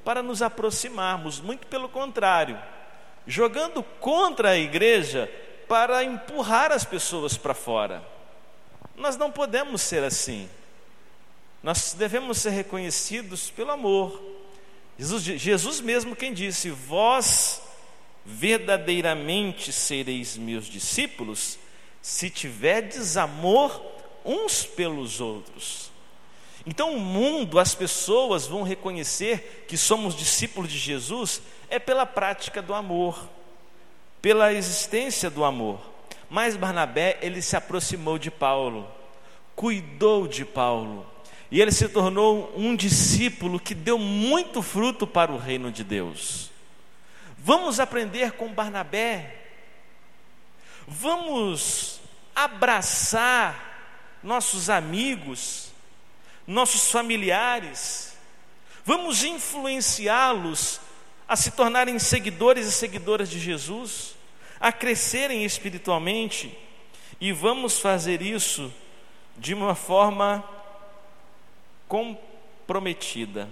para 0.04 0.22
nos 0.22 0.41
aproximarmos, 0.41 1.39
muito 1.39 1.67
pelo 1.67 1.88
contrário, 1.88 2.60
jogando 3.26 3.84
contra 3.84 4.50
a 4.50 4.58
igreja 4.58 5.32
para 5.67 6.04
empurrar 6.04 6.72
as 6.72 6.84
pessoas 6.84 7.38
para 7.38 7.54
fora. 7.54 8.04
Nós 8.96 9.15
não 9.15 9.32
podemos 9.32 9.82
ser 9.82 10.04
assim. 10.04 10.50
Nós 11.62 11.93
devemos 11.93 12.39
ser 12.39 12.52
reconhecidos 12.52 13.50
pelo 13.50 13.71
amor. 13.71 14.21
Jesus, 14.97 15.24
Jesus 15.24 15.82
mesmo 15.82 16.15
quem 16.15 16.34
disse: 16.34 16.69
Vós 16.69 17.62
verdadeiramente 18.26 19.71
sereis 19.71 20.38
meus 20.38 20.65
discípulos, 20.65 21.58
se 22.02 22.30
tiverdes 22.30 23.17
amor 23.17 23.82
uns 24.24 24.63
pelos 24.63 25.19
outros. 25.21 25.91
Então, 26.65 26.95
o 26.95 27.00
mundo, 27.00 27.58
as 27.58 27.74
pessoas 27.74 28.45
vão 28.45 28.62
reconhecer 28.62 29.65
que 29.67 29.76
somos 29.76 30.15
discípulos 30.15 30.71
de 30.71 30.78
Jesus 30.78 31.41
é 31.69 31.80
pela 31.80 32.06
prática 32.06 32.62
do 32.62 32.74
amor 32.74 33.28
pela 34.21 34.54
existência 34.54 35.30
do 35.30 35.43
amor. 35.43 35.80
Mas 36.30 36.56
Barnabé, 36.56 37.17
ele 37.21 37.41
se 37.41 37.56
aproximou 37.58 38.17
de 38.17 38.30
Paulo, 38.30 38.88
cuidou 39.56 40.28
de 40.28 40.45
Paulo, 40.45 41.06
e 41.52 41.62
ele 41.62 41.72
se 41.72 41.90
tornou 41.90 42.54
um 42.56 42.74
discípulo 42.74 43.60
que 43.60 43.76
deu 43.76 43.98
muito 43.98 44.62
fruto 44.62 45.06
para 45.06 45.34
o 45.34 45.38
reino 45.38 45.70
de 45.70 45.84
Deus. 45.84 46.50
Vamos 47.38 47.78
aprender 47.78 48.32
com 48.32 48.54
Barnabé. 48.54 49.36
Vamos 50.88 52.00
abraçar 52.34 54.18
nossos 54.24 54.70
amigos, 54.70 55.74
nossos 56.48 56.90
familiares. 56.90 58.16
Vamos 58.86 59.22
influenciá-los 59.22 60.80
a 61.28 61.36
se 61.36 61.52
tornarem 61.52 62.00
seguidores 62.00 62.66
e 62.66 62.72
seguidoras 62.72 63.30
de 63.30 63.40
Jesus, 63.40 64.16
a 64.60 64.72
crescerem 64.72 65.44
espiritualmente, 65.44 66.58
e 67.20 67.32
vamos 67.32 67.80
fazer 67.80 68.22
isso 68.22 68.74
de 69.38 69.54
uma 69.54 69.76
forma 69.76 70.44
comprometida. 71.91 73.49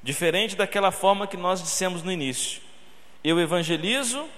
Diferente 0.00 0.54
daquela 0.54 0.92
forma 0.92 1.26
que 1.26 1.36
nós 1.36 1.60
dissemos 1.60 2.04
no 2.04 2.12
início. 2.12 2.62
Eu 3.24 3.40
evangelizo 3.40 4.28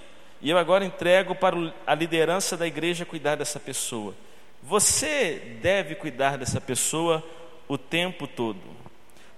e 0.40 0.48
eu 0.48 0.56
agora 0.56 0.86
entrego 0.86 1.34
para 1.34 1.54
a 1.86 1.94
liderança 1.94 2.56
da 2.56 2.66
igreja 2.66 3.04
cuidar 3.04 3.36
dessa 3.36 3.60
pessoa. 3.60 4.14
Você 4.62 5.58
deve 5.60 5.96
cuidar 5.96 6.38
dessa 6.38 6.62
pessoa 6.62 7.22
o 7.68 7.76
tempo 7.76 8.26
todo. 8.26 8.62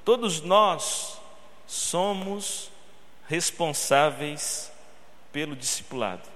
Todos 0.04 0.40
nós 0.42 1.20
somos 1.66 2.70
responsáveis 3.28 4.70
pelo 5.32 5.56
discipulado. 5.56 6.28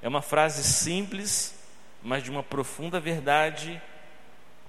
É 0.00 0.08
uma 0.08 0.22
frase 0.22 0.64
simples, 0.64 1.54
mas 2.02 2.22
de 2.22 2.30
uma 2.30 2.42
profunda 2.42 2.98
verdade, 2.98 3.78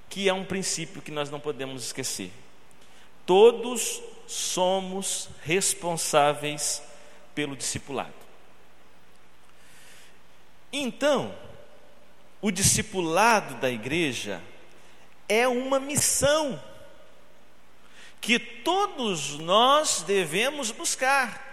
que 0.10 0.28
é 0.28 0.34
um 0.34 0.44
princípio 0.44 1.02
que 1.02 1.12
nós 1.12 1.30
não 1.30 1.40
podemos 1.40 1.84
esquecer. 1.84 2.32
Todos 3.26 4.02
somos 4.28 5.30
responsáveis 5.44 6.82
pelo 7.36 7.56
discipulado. 7.56 8.14
Então, 10.74 11.34
o 12.42 12.52
discipulado 12.52 13.56
da 13.56 13.70
igreja 13.70 14.42
é 15.28 15.48
uma 15.48 15.80
missão 15.80 16.62
que 18.20 18.40
todos 18.40 19.38
nós 19.40 20.04
devemos 20.04 20.72
buscar. 20.72 21.48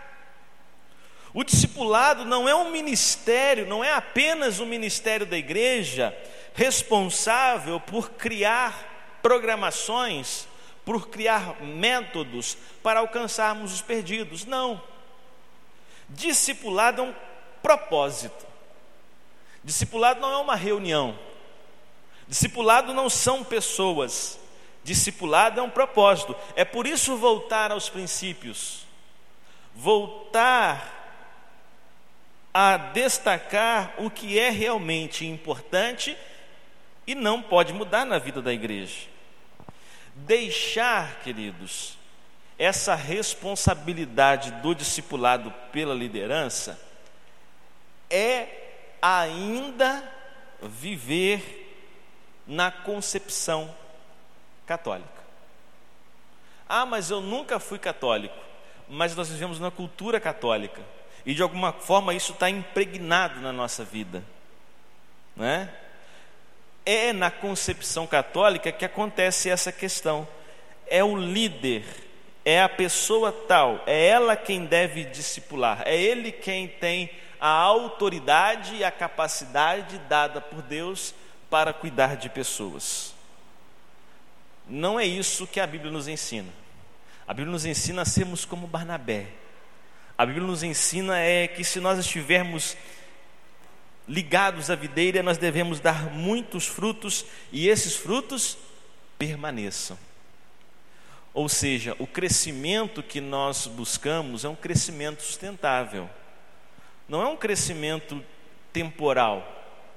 O 1.33 1.45
discipulado 1.45 2.25
não 2.25 2.49
é 2.49 2.55
um 2.55 2.71
ministério, 2.71 3.66
não 3.66 3.85
é 3.85 3.92
apenas 3.92 4.59
um 4.59 4.66
ministério 4.66 5.27
da 5.27 5.37
igreja 5.37 6.16
responsável 6.57 7.79
por 7.79 8.12
criar 8.12 9.19
programações, 9.23 10.49
por 10.87 11.09
criar 11.09 11.61
métodos 11.62 12.57
para 12.83 13.01
alcançarmos 13.01 13.75
os 13.75 13.83
perdidos. 13.83 14.47
Não. 14.47 14.83
Discipulado 16.09 17.03
é 17.03 17.05
um 17.05 17.14
propósito. 17.62 18.47
Discipulado 19.62 20.19
não 20.21 20.33
é 20.33 20.37
uma 20.38 20.57
reunião. 20.57 21.19
Discipulado 22.27 22.95
não 22.95 23.11
são 23.11 23.45
pessoas. 23.45 24.38
Discipulado 24.83 25.61
é 25.61 25.62
um 25.62 25.71
propósito. 25.71 26.35
É 26.55 26.64
por 26.64 26.87
isso 26.87 27.16
voltar 27.16 27.71
aos 27.71 27.90
princípios. 27.90 28.87
Voltar 29.75 30.95
a 32.55 32.79
destacar 32.79 33.92
o 33.99 34.09
que 34.09 34.38
é 34.38 34.49
realmente 34.49 35.27
importante 35.27 36.16
e 37.07 37.14
não 37.14 37.40
pode 37.40 37.73
mudar 37.73 38.05
na 38.05 38.19
vida 38.19 38.42
da 38.42 38.53
igreja. 38.53 39.07
Deixar, 40.14 41.21
queridos, 41.21 41.97
essa 42.59 42.95
responsabilidade 42.95 44.51
do 44.62 44.75
discipulado 44.75 45.53
pela 45.71 45.95
liderança 45.95 46.81
é 48.11 48.49
ainda 49.01 50.03
viver 50.62 51.64
na 52.47 52.71
concepção 52.71 53.73
católica. 54.64 55.16
Ah, 56.69 56.87
mas 56.87 57.11
eu 57.11 57.21
nunca 57.21 57.61
fui 57.61 57.79
católico. 57.79 58.37
Mas 58.88 59.14
nós 59.14 59.29
vivemos 59.29 59.61
na 59.61 59.71
cultura 59.71 60.19
católica. 60.19 60.81
E 61.25 61.35
de 61.35 61.42
alguma 61.42 61.73
forma 61.73 62.14
isso 62.14 62.33
está 62.33 62.49
impregnado 62.49 63.40
na 63.40 63.53
nossa 63.53 63.85
vida. 63.85 64.23
Né? 65.35 65.73
É 66.87 67.12
na 67.12 67.31
concepção 67.31 68.07
católica 68.07 68.72
que 68.72 68.85
acontece 68.85 69.51
essa 69.51 69.70
questão. 69.70 70.27
É 70.87 71.05
o 71.05 71.16
líder, 71.16 71.85
é 72.44 72.62
a 72.62 72.68
pessoa 72.68 73.33
tal, 73.33 73.83
é 73.87 74.07
ela 74.07 74.37
quem 74.37 74.64
deve 74.64 75.05
discipular, 75.05 75.83
é 75.85 76.01
ele 76.01 76.31
quem 76.31 76.68
tem 76.68 77.11
a 77.40 77.49
autoridade 77.49 78.77
e 78.77 78.85
a 78.85 78.90
capacidade 78.90 79.99
dada 80.09 80.40
por 80.40 80.62
Deus 80.62 81.12
para 81.51 81.72
cuidar 81.72 82.16
de 82.16 82.29
pessoas. 82.29 83.14
Não 84.68 84.99
é 84.99 85.05
isso 85.05 85.46
que 85.46 85.61
a 85.61 85.66
Bíblia 85.66 85.90
nos 85.90 86.09
ensina. 86.09 86.53
A 87.27 87.35
Bíblia 87.35 87.53
nos 87.53 87.64
ensina 87.64 88.03
a 88.03 88.05
sermos 88.05 88.44
como 88.44 88.66
Barnabé. 88.66 89.27
A 90.16 90.25
Bíblia 90.25 90.46
nos 90.46 90.62
ensina 90.62 91.18
é 91.18 91.46
que 91.46 91.62
se 91.62 91.81
nós 91.81 91.99
estivermos 91.99 92.77
ligados 94.09 94.71
à 94.71 94.75
videira, 94.75 95.23
nós 95.23 95.38
devemos 95.38 95.81
dar 95.81 96.11
muitos 96.11 96.66
frutos 96.66 97.25
e 97.51 97.69
esses 97.69 97.97
frutos 97.97 98.57
permaneçam. 99.19 99.99
Ou 101.35 101.49
seja, 101.49 101.95
o 101.99 102.07
crescimento 102.07 103.03
que 103.03 103.21
nós 103.21 103.66
buscamos 103.66 104.45
é 104.45 104.49
um 104.49 104.55
crescimento 104.55 105.23
sustentável. 105.23 106.09
Não 107.09 107.23
é 107.23 107.27
um 107.27 107.37
crescimento 107.37 108.25
temporal, 108.73 109.46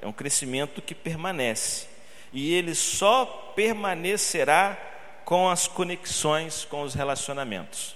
é 0.02 0.08
um 0.08 0.12
crescimento 0.12 0.82
que 0.82 0.94
permanece 0.94 1.88
e 2.34 2.54
ele 2.54 2.76
só 2.76 3.26
permanecerá 3.56 4.78
com 5.26 5.50
as 5.50 5.68
conexões 5.68 6.66
com 6.66 6.82
os 6.82 6.94
relacionamentos. 6.94 7.96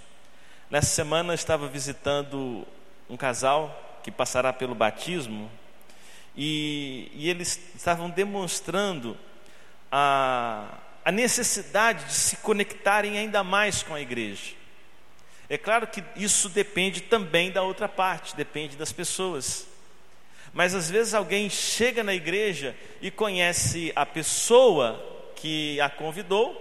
Nessa 0.69 0.87
semana 0.87 1.33
eu 1.33 1.35
estava 1.35 1.67
visitando 1.67 2.65
um 3.09 3.17
casal 3.17 3.99
que 4.03 4.11
passará 4.11 4.51
pelo 4.51 4.73
batismo 4.73 5.49
e, 6.35 7.11
e 7.13 7.29
eles 7.29 7.59
estavam 7.75 8.09
demonstrando 8.09 9.17
a, 9.91 10.77
a 11.05 11.11
necessidade 11.11 12.05
de 12.05 12.13
se 12.13 12.37
conectarem 12.37 13.17
ainda 13.17 13.43
mais 13.43 13.83
com 13.83 13.93
a 13.93 14.01
igreja. 14.01 14.53
É 15.49 15.57
claro 15.57 15.85
que 15.85 16.03
isso 16.15 16.49
depende 16.49 17.01
também 17.01 17.51
da 17.51 17.61
outra 17.61 17.87
parte, 17.87 18.35
depende 18.35 18.75
das 18.75 18.91
pessoas. 18.91 19.67
Mas 20.53 20.73
às 20.73 20.89
vezes 20.89 21.13
alguém 21.13 21.49
chega 21.49 22.03
na 22.03 22.13
igreja 22.13 22.75
e 23.01 23.11
conhece 23.11 23.91
a 23.95 24.05
pessoa 24.05 25.31
que 25.35 25.79
a 25.81 25.89
convidou, 25.89 26.59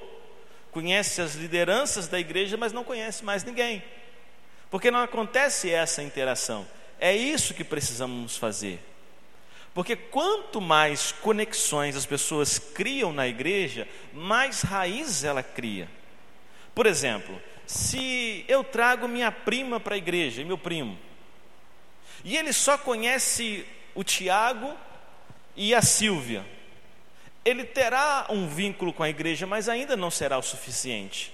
conhece 0.71 1.21
as 1.21 1.35
lideranças 1.35 2.09
da 2.09 2.19
igreja, 2.19 2.57
mas 2.57 2.73
não 2.73 2.85
conhece 2.85 3.25
mais 3.25 3.45
ninguém. 3.45 3.83
Porque 4.71 4.91
não 4.91 5.01
acontece 5.01 5.71
essa 5.71 6.03
interação. 6.03 6.67
É 6.99 7.15
isso 7.15 7.55
que 7.55 7.63
precisamos 7.63 8.37
fazer. 8.37 8.81
Porque 9.75 9.97
quanto 9.97 10.61
mais 10.61 11.13
conexões 11.13 11.97
as 11.97 12.05
pessoas 12.05 12.59
criam 12.59 13.13
na 13.13 13.27
igreja, 13.27 13.89
mais 14.13 14.63
raiz 14.63 15.25
ela 15.25 15.43
cria. 15.43 15.89
Por 16.75 16.87
exemplo, 16.87 17.41
se 17.67 18.45
eu 18.49 18.63
trago 18.63 19.09
minha 19.09 19.33
prima 19.33 19.81
para 19.81 19.95
a 19.95 19.99
igreja, 19.99 20.45
meu 20.45 20.59
primo, 20.59 20.99
e 22.25 22.37
ele 22.37 22.53
só 22.53 22.77
conhece 22.77 23.67
o 23.95 24.05
Tiago 24.05 24.77
e 25.57 25.75
a 25.75 25.83
Silvia, 25.83 26.45
ele 27.45 27.65
terá 27.65 28.27
um 28.29 28.47
vínculo 28.47 28.93
com 28.93 29.03
a 29.03 29.09
igreja, 29.09 29.47
mas 29.47 29.69
ainda 29.69 29.97
não 29.97 30.11
será 30.11 30.39
o 30.39 30.43
suficiente. 30.43 31.33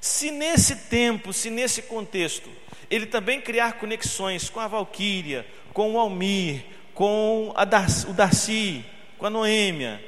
Se 0.00 0.30
nesse 0.30 0.76
tempo, 0.88 1.32
se 1.32 1.50
nesse 1.50 1.82
contexto, 1.82 2.50
ele 2.90 3.04
também 3.04 3.40
criar 3.40 3.74
conexões 3.74 4.48
com 4.48 4.58
a 4.58 4.66
Valquíria, 4.66 5.46
com 5.74 5.92
o 5.92 5.98
Almir, 5.98 6.64
com 7.00 7.54
Darcy, 7.66 8.06
o 8.08 8.12
Darcy, 8.12 8.84
com 9.16 9.24
a 9.24 9.30
Noêmia, 9.30 10.04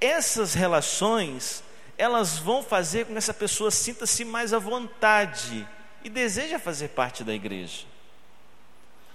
essas 0.00 0.54
relações, 0.54 1.62
elas 1.96 2.36
vão 2.36 2.64
fazer 2.64 3.06
com 3.06 3.12
que 3.12 3.18
essa 3.18 3.32
pessoa 3.32 3.70
sinta-se 3.70 4.24
mais 4.24 4.52
à 4.52 4.58
vontade 4.58 5.64
e 6.02 6.10
deseja 6.10 6.58
fazer 6.58 6.88
parte 6.88 7.22
da 7.22 7.32
igreja. 7.32 7.84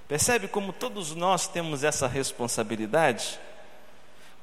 Percebe 0.08 0.48
como 0.48 0.72
todos 0.72 1.14
nós 1.14 1.50
temos 1.50 1.84
essa 1.84 2.08
responsabilidade? 2.08 3.41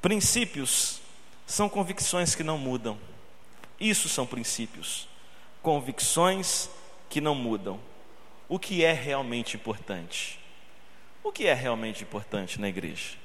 Princípios 0.03 1.01
são 1.47 1.71
convicções 1.71 2.35
que 2.35 2.45
não 2.45 2.59
mudam. 2.59 2.99
Isso 3.81 4.11
são 4.11 4.27
princípios. 4.27 5.09
Convicções 5.63 6.69
que 7.09 7.19
não 7.19 7.35
mudam. 7.35 7.81
O 8.47 8.59
que 8.59 8.85
é 8.85 8.93
realmente 8.93 9.57
importante? 9.57 10.42
O 11.25 11.31
que 11.31 11.47
é 11.47 11.55
realmente 11.55 12.03
importante 12.03 12.61
na 12.61 12.69
igreja? 12.69 13.17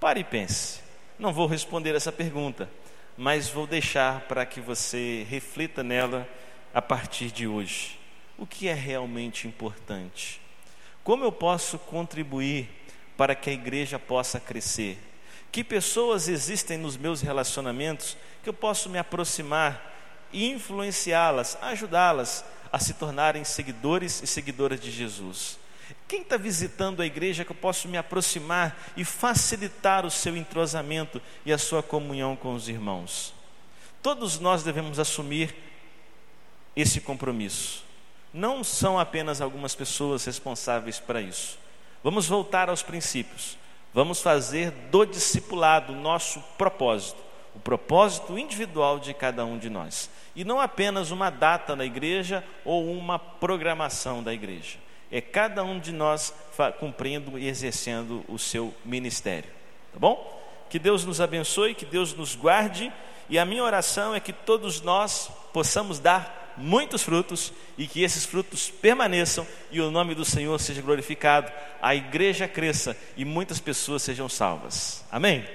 Pare 0.00 0.20
e 0.20 0.24
pense. 0.24 0.80
Não 1.16 1.32
vou 1.32 1.46
responder 1.46 1.94
essa 1.94 2.10
pergunta, 2.10 2.68
mas 3.16 3.48
vou 3.48 3.64
deixar 3.64 4.22
para 4.22 4.44
que 4.44 4.60
você 4.60 5.24
reflita 5.30 5.84
nela 5.84 6.28
a 6.74 6.82
partir 6.82 7.30
de 7.30 7.46
hoje. 7.46 7.96
O 8.36 8.44
que 8.44 8.66
é 8.66 8.74
realmente 8.74 9.46
importante? 9.46 10.40
Como 11.04 11.22
eu 11.22 11.30
posso 11.30 11.78
contribuir 11.78 12.68
para 13.16 13.36
que 13.36 13.50
a 13.50 13.52
igreja 13.52 14.00
possa 14.00 14.40
crescer? 14.40 14.98
Que 15.52 15.62
pessoas 15.62 16.26
existem 16.26 16.76
nos 16.76 16.96
meus 16.96 17.20
relacionamentos 17.20 18.16
que 18.42 18.48
eu 18.48 18.54
posso 18.54 18.90
me 18.90 18.98
aproximar 18.98 19.94
e 20.32 20.50
influenciá-las, 20.50 21.56
ajudá-las 21.62 22.44
a 22.72 22.80
se 22.80 22.94
tornarem 22.94 23.44
seguidores 23.44 24.20
e 24.24 24.26
seguidoras 24.26 24.80
de 24.80 24.90
Jesus? 24.90 25.61
Quem 26.08 26.22
está 26.22 26.36
visitando 26.36 27.00
a 27.00 27.06
igreja 27.06 27.44
que 27.44 27.52
eu 27.52 27.56
posso 27.56 27.88
me 27.88 27.96
aproximar 27.96 28.92
e 28.96 29.04
facilitar 29.04 30.04
o 30.04 30.10
seu 30.10 30.36
entrosamento 30.36 31.20
e 31.44 31.52
a 31.52 31.58
sua 31.58 31.82
comunhão 31.82 32.36
com 32.36 32.54
os 32.54 32.68
irmãos? 32.68 33.32
Todos 34.02 34.38
nós 34.38 34.62
devemos 34.62 34.98
assumir 34.98 35.54
esse 36.74 37.00
compromisso. 37.00 37.84
Não 38.32 38.64
são 38.64 38.98
apenas 38.98 39.40
algumas 39.40 39.74
pessoas 39.74 40.24
responsáveis 40.24 40.98
para 40.98 41.20
isso. 41.20 41.58
Vamos 42.02 42.26
voltar 42.26 42.68
aos 42.68 42.82
princípios. 42.82 43.56
Vamos 43.94 44.22
fazer 44.22 44.70
do 44.90 45.04
discipulado 45.04 45.92
nosso 45.92 46.40
propósito, 46.56 47.22
o 47.54 47.60
propósito 47.60 48.38
individual 48.38 48.98
de 48.98 49.12
cada 49.12 49.44
um 49.44 49.58
de 49.58 49.68
nós. 49.68 50.08
E 50.34 50.44
não 50.44 50.58
apenas 50.58 51.10
uma 51.10 51.28
data 51.28 51.76
na 51.76 51.84
igreja 51.84 52.42
ou 52.64 52.90
uma 52.90 53.18
programação 53.18 54.22
da 54.22 54.32
igreja. 54.32 54.78
É 55.12 55.20
cada 55.20 55.62
um 55.62 55.78
de 55.78 55.92
nós 55.92 56.34
cumprindo 56.80 57.38
e 57.38 57.46
exercendo 57.46 58.24
o 58.26 58.38
seu 58.38 58.74
ministério. 58.82 59.50
Tá 59.92 59.98
bom? 59.98 60.42
Que 60.70 60.78
Deus 60.78 61.04
nos 61.04 61.20
abençoe, 61.20 61.74
que 61.74 61.84
Deus 61.84 62.14
nos 62.14 62.34
guarde. 62.34 62.90
E 63.28 63.38
a 63.38 63.44
minha 63.44 63.62
oração 63.62 64.14
é 64.14 64.20
que 64.20 64.32
todos 64.32 64.80
nós 64.80 65.30
possamos 65.52 65.98
dar 65.98 66.54
muitos 66.56 67.02
frutos 67.02 67.52
e 67.78 67.86
que 67.86 68.02
esses 68.02 68.24
frutos 68.24 68.70
permaneçam 68.70 69.46
e 69.70 69.80
o 69.80 69.90
nome 69.90 70.14
do 70.14 70.24
Senhor 70.24 70.58
seja 70.58 70.82
glorificado, 70.82 71.50
a 71.80 71.94
igreja 71.94 72.48
cresça 72.48 72.96
e 73.16 73.24
muitas 73.24 73.60
pessoas 73.60 74.02
sejam 74.02 74.28
salvas. 74.28 75.04
Amém? 75.10 75.46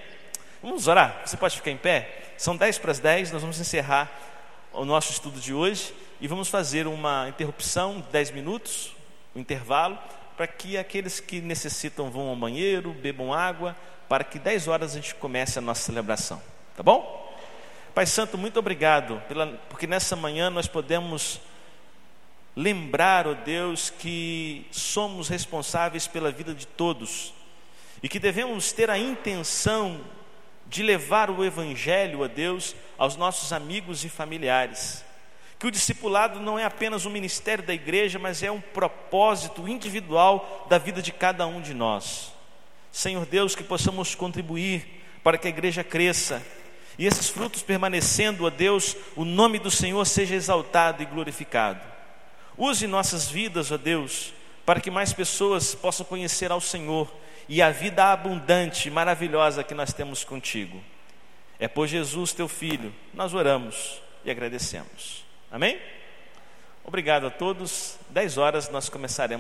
Vamos 0.62 0.88
orar? 0.88 1.22
Você 1.26 1.38
pode 1.38 1.56
ficar 1.56 1.72
em 1.72 1.78
pé? 1.78 2.34
São 2.38 2.56
10 2.56 2.78
para 2.80 2.92
as 2.92 3.00
10, 3.00 3.32
nós 3.32 3.42
vamos 3.42 3.60
encerrar 3.60 4.12
o 4.74 4.86
nosso 4.86 5.12
estudo 5.12 5.40
de 5.40 5.54
hoje 5.54 5.94
e 6.20 6.28
vamos 6.28 6.48
fazer 6.48 6.88
uma 6.88 7.28
interrupção, 7.30 8.04
10 8.12 8.32
minutos, 8.32 8.97
um 9.38 9.42
intervalo, 9.42 9.98
para 10.36 10.48
que 10.48 10.78
aqueles 10.78 11.20
que 11.20 11.40
necessitam 11.40 12.10
vão 12.10 12.30
ao 12.30 12.36
banheiro, 12.36 12.92
bebam 12.92 13.34
água, 13.34 13.76
para 14.10 14.24
que 14.24 14.40
10 14.40 14.68
horas 14.68 14.92
a 14.92 14.96
gente 14.96 15.16
comece 15.16 15.60
a 15.60 15.62
nossa 15.62 15.82
celebração. 15.82 16.42
Tá 16.76 16.82
bom? 16.82 17.36
Pai 17.94 18.06
Santo, 18.06 18.38
muito 18.38 18.60
obrigado, 18.60 19.22
pela, 19.28 19.48
porque 19.70 19.88
nessa 19.88 20.16
manhã 20.16 20.50
nós 20.50 20.68
podemos 20.68 21.40
lembrar, 22.56 23.28
ó 23.28 23.32
oh 23.32 23.36
Deus, 23.36 23.90
que 23.92 24.66
somos 24.72 25.28
responsáveis 25.28 26.08
pela 26.08 26.32
vida 26.32 26.54
de 26.54 26.66
todos 26.66 27.34
e 28.02 28.10
que 28.10 28.20
devemos 28.20 28.72
ter 28.72 28.90
a 28.90 28.98
intenção 28.98 30.02
de 30.68 30.84
levar 30.84 31.30
o 31.30 31.44
Evangelho, 31.46 32.24
ó 32.24 32.28
Deus, 32.28 32.76
aos 32.98 33.16
nossos 33.16 33.54
amigos 33.54 34.04
e 34.04 34.10
familiares. 34.10 35.04
Que 35.60 35.68
o 35.68 35.72
discipulado 35.72 36.40
não 36.40 36.58
é 36.58 36.66
apenas 36.66 37.06
um 37.06 37.10
ministério 37.10 37.64
da 37.64 37.74
igreja, 37.74 38.20
mas 38.20 38.44
é 38.44 38.52
um 38.52 38.62
propósito 38.62 39.68
individual 39.68 40.68
da 40.70 40.78
vida 40.78 41.02
de 41.02 41.12
cada 41.12 41.48
um 41.48 41.62
de 41.62 41.74
nós. 41.74 42.32
Senhor 42.92 43.26
Deus, 43.26 43.56
que 43.56 43.64
possamos 43.64 44.16
contribuir 44.16 45.04
para 45.24 45.38
que 45.38 45.48
a 45.48 45.50
igreja 45.50 45.84
cresça 45.84 46.44
e 46.98 47.06
esses 47.06 47.30
frutos 47.30 47.62
permanecendo, 47.62 48.46
ó 48.46 48.50
Deus, 48.50 48.96
o 49.16 49.24
nome 49.24 49.60
do 49.60 49.70
Senhor 49.70 50.04
seja 50.06 50.36
exaltado 50.36 51.04
e 51.04 51.06
glorificado. 51.06 51.82
Use 52.58 52.88
nossas 52.88 53.30
vidas, 53.30 53.72
ó 53.72 53.78
Deus, 53.78 54.34
para 54.66 54.82
que 54.82 54.90
mais 54.90 55.14
pessoas 55.14 55.76
possam 55.76 56.06
conhecer 56.06 56.52
ao 56.52 56.60
Senhor 56.60 57.12
e 57.48 57.62
a 57.62 57.70
vida 57.70 58.12
abundante 58.12 58.88
e 58.88 58.92
maravilhosa 58.92 59.64
que 59.64 59.76
nós 59.76 59.94
temos 59.94 60.24
contigo. 60.24 60.84
É 61.60 61.68
por 61.68 61.88
Jesus, 61.88 62.34
teu 62.34 62.48
Filho, 62.48 62.94
nós 63.14 63.34
oramos 63.34 64.02
e 64.26 64.32
agradecemos. 64.32 65.27
Amém? 65.50 65.80
Obrigado 66.84 67.28
a 67.28 67.30
todos. 67.30 67.98
Dez 68.10 68.38
horas 68.38 68.70
nós 68.70 68.90
começaremos. 68.90 69.36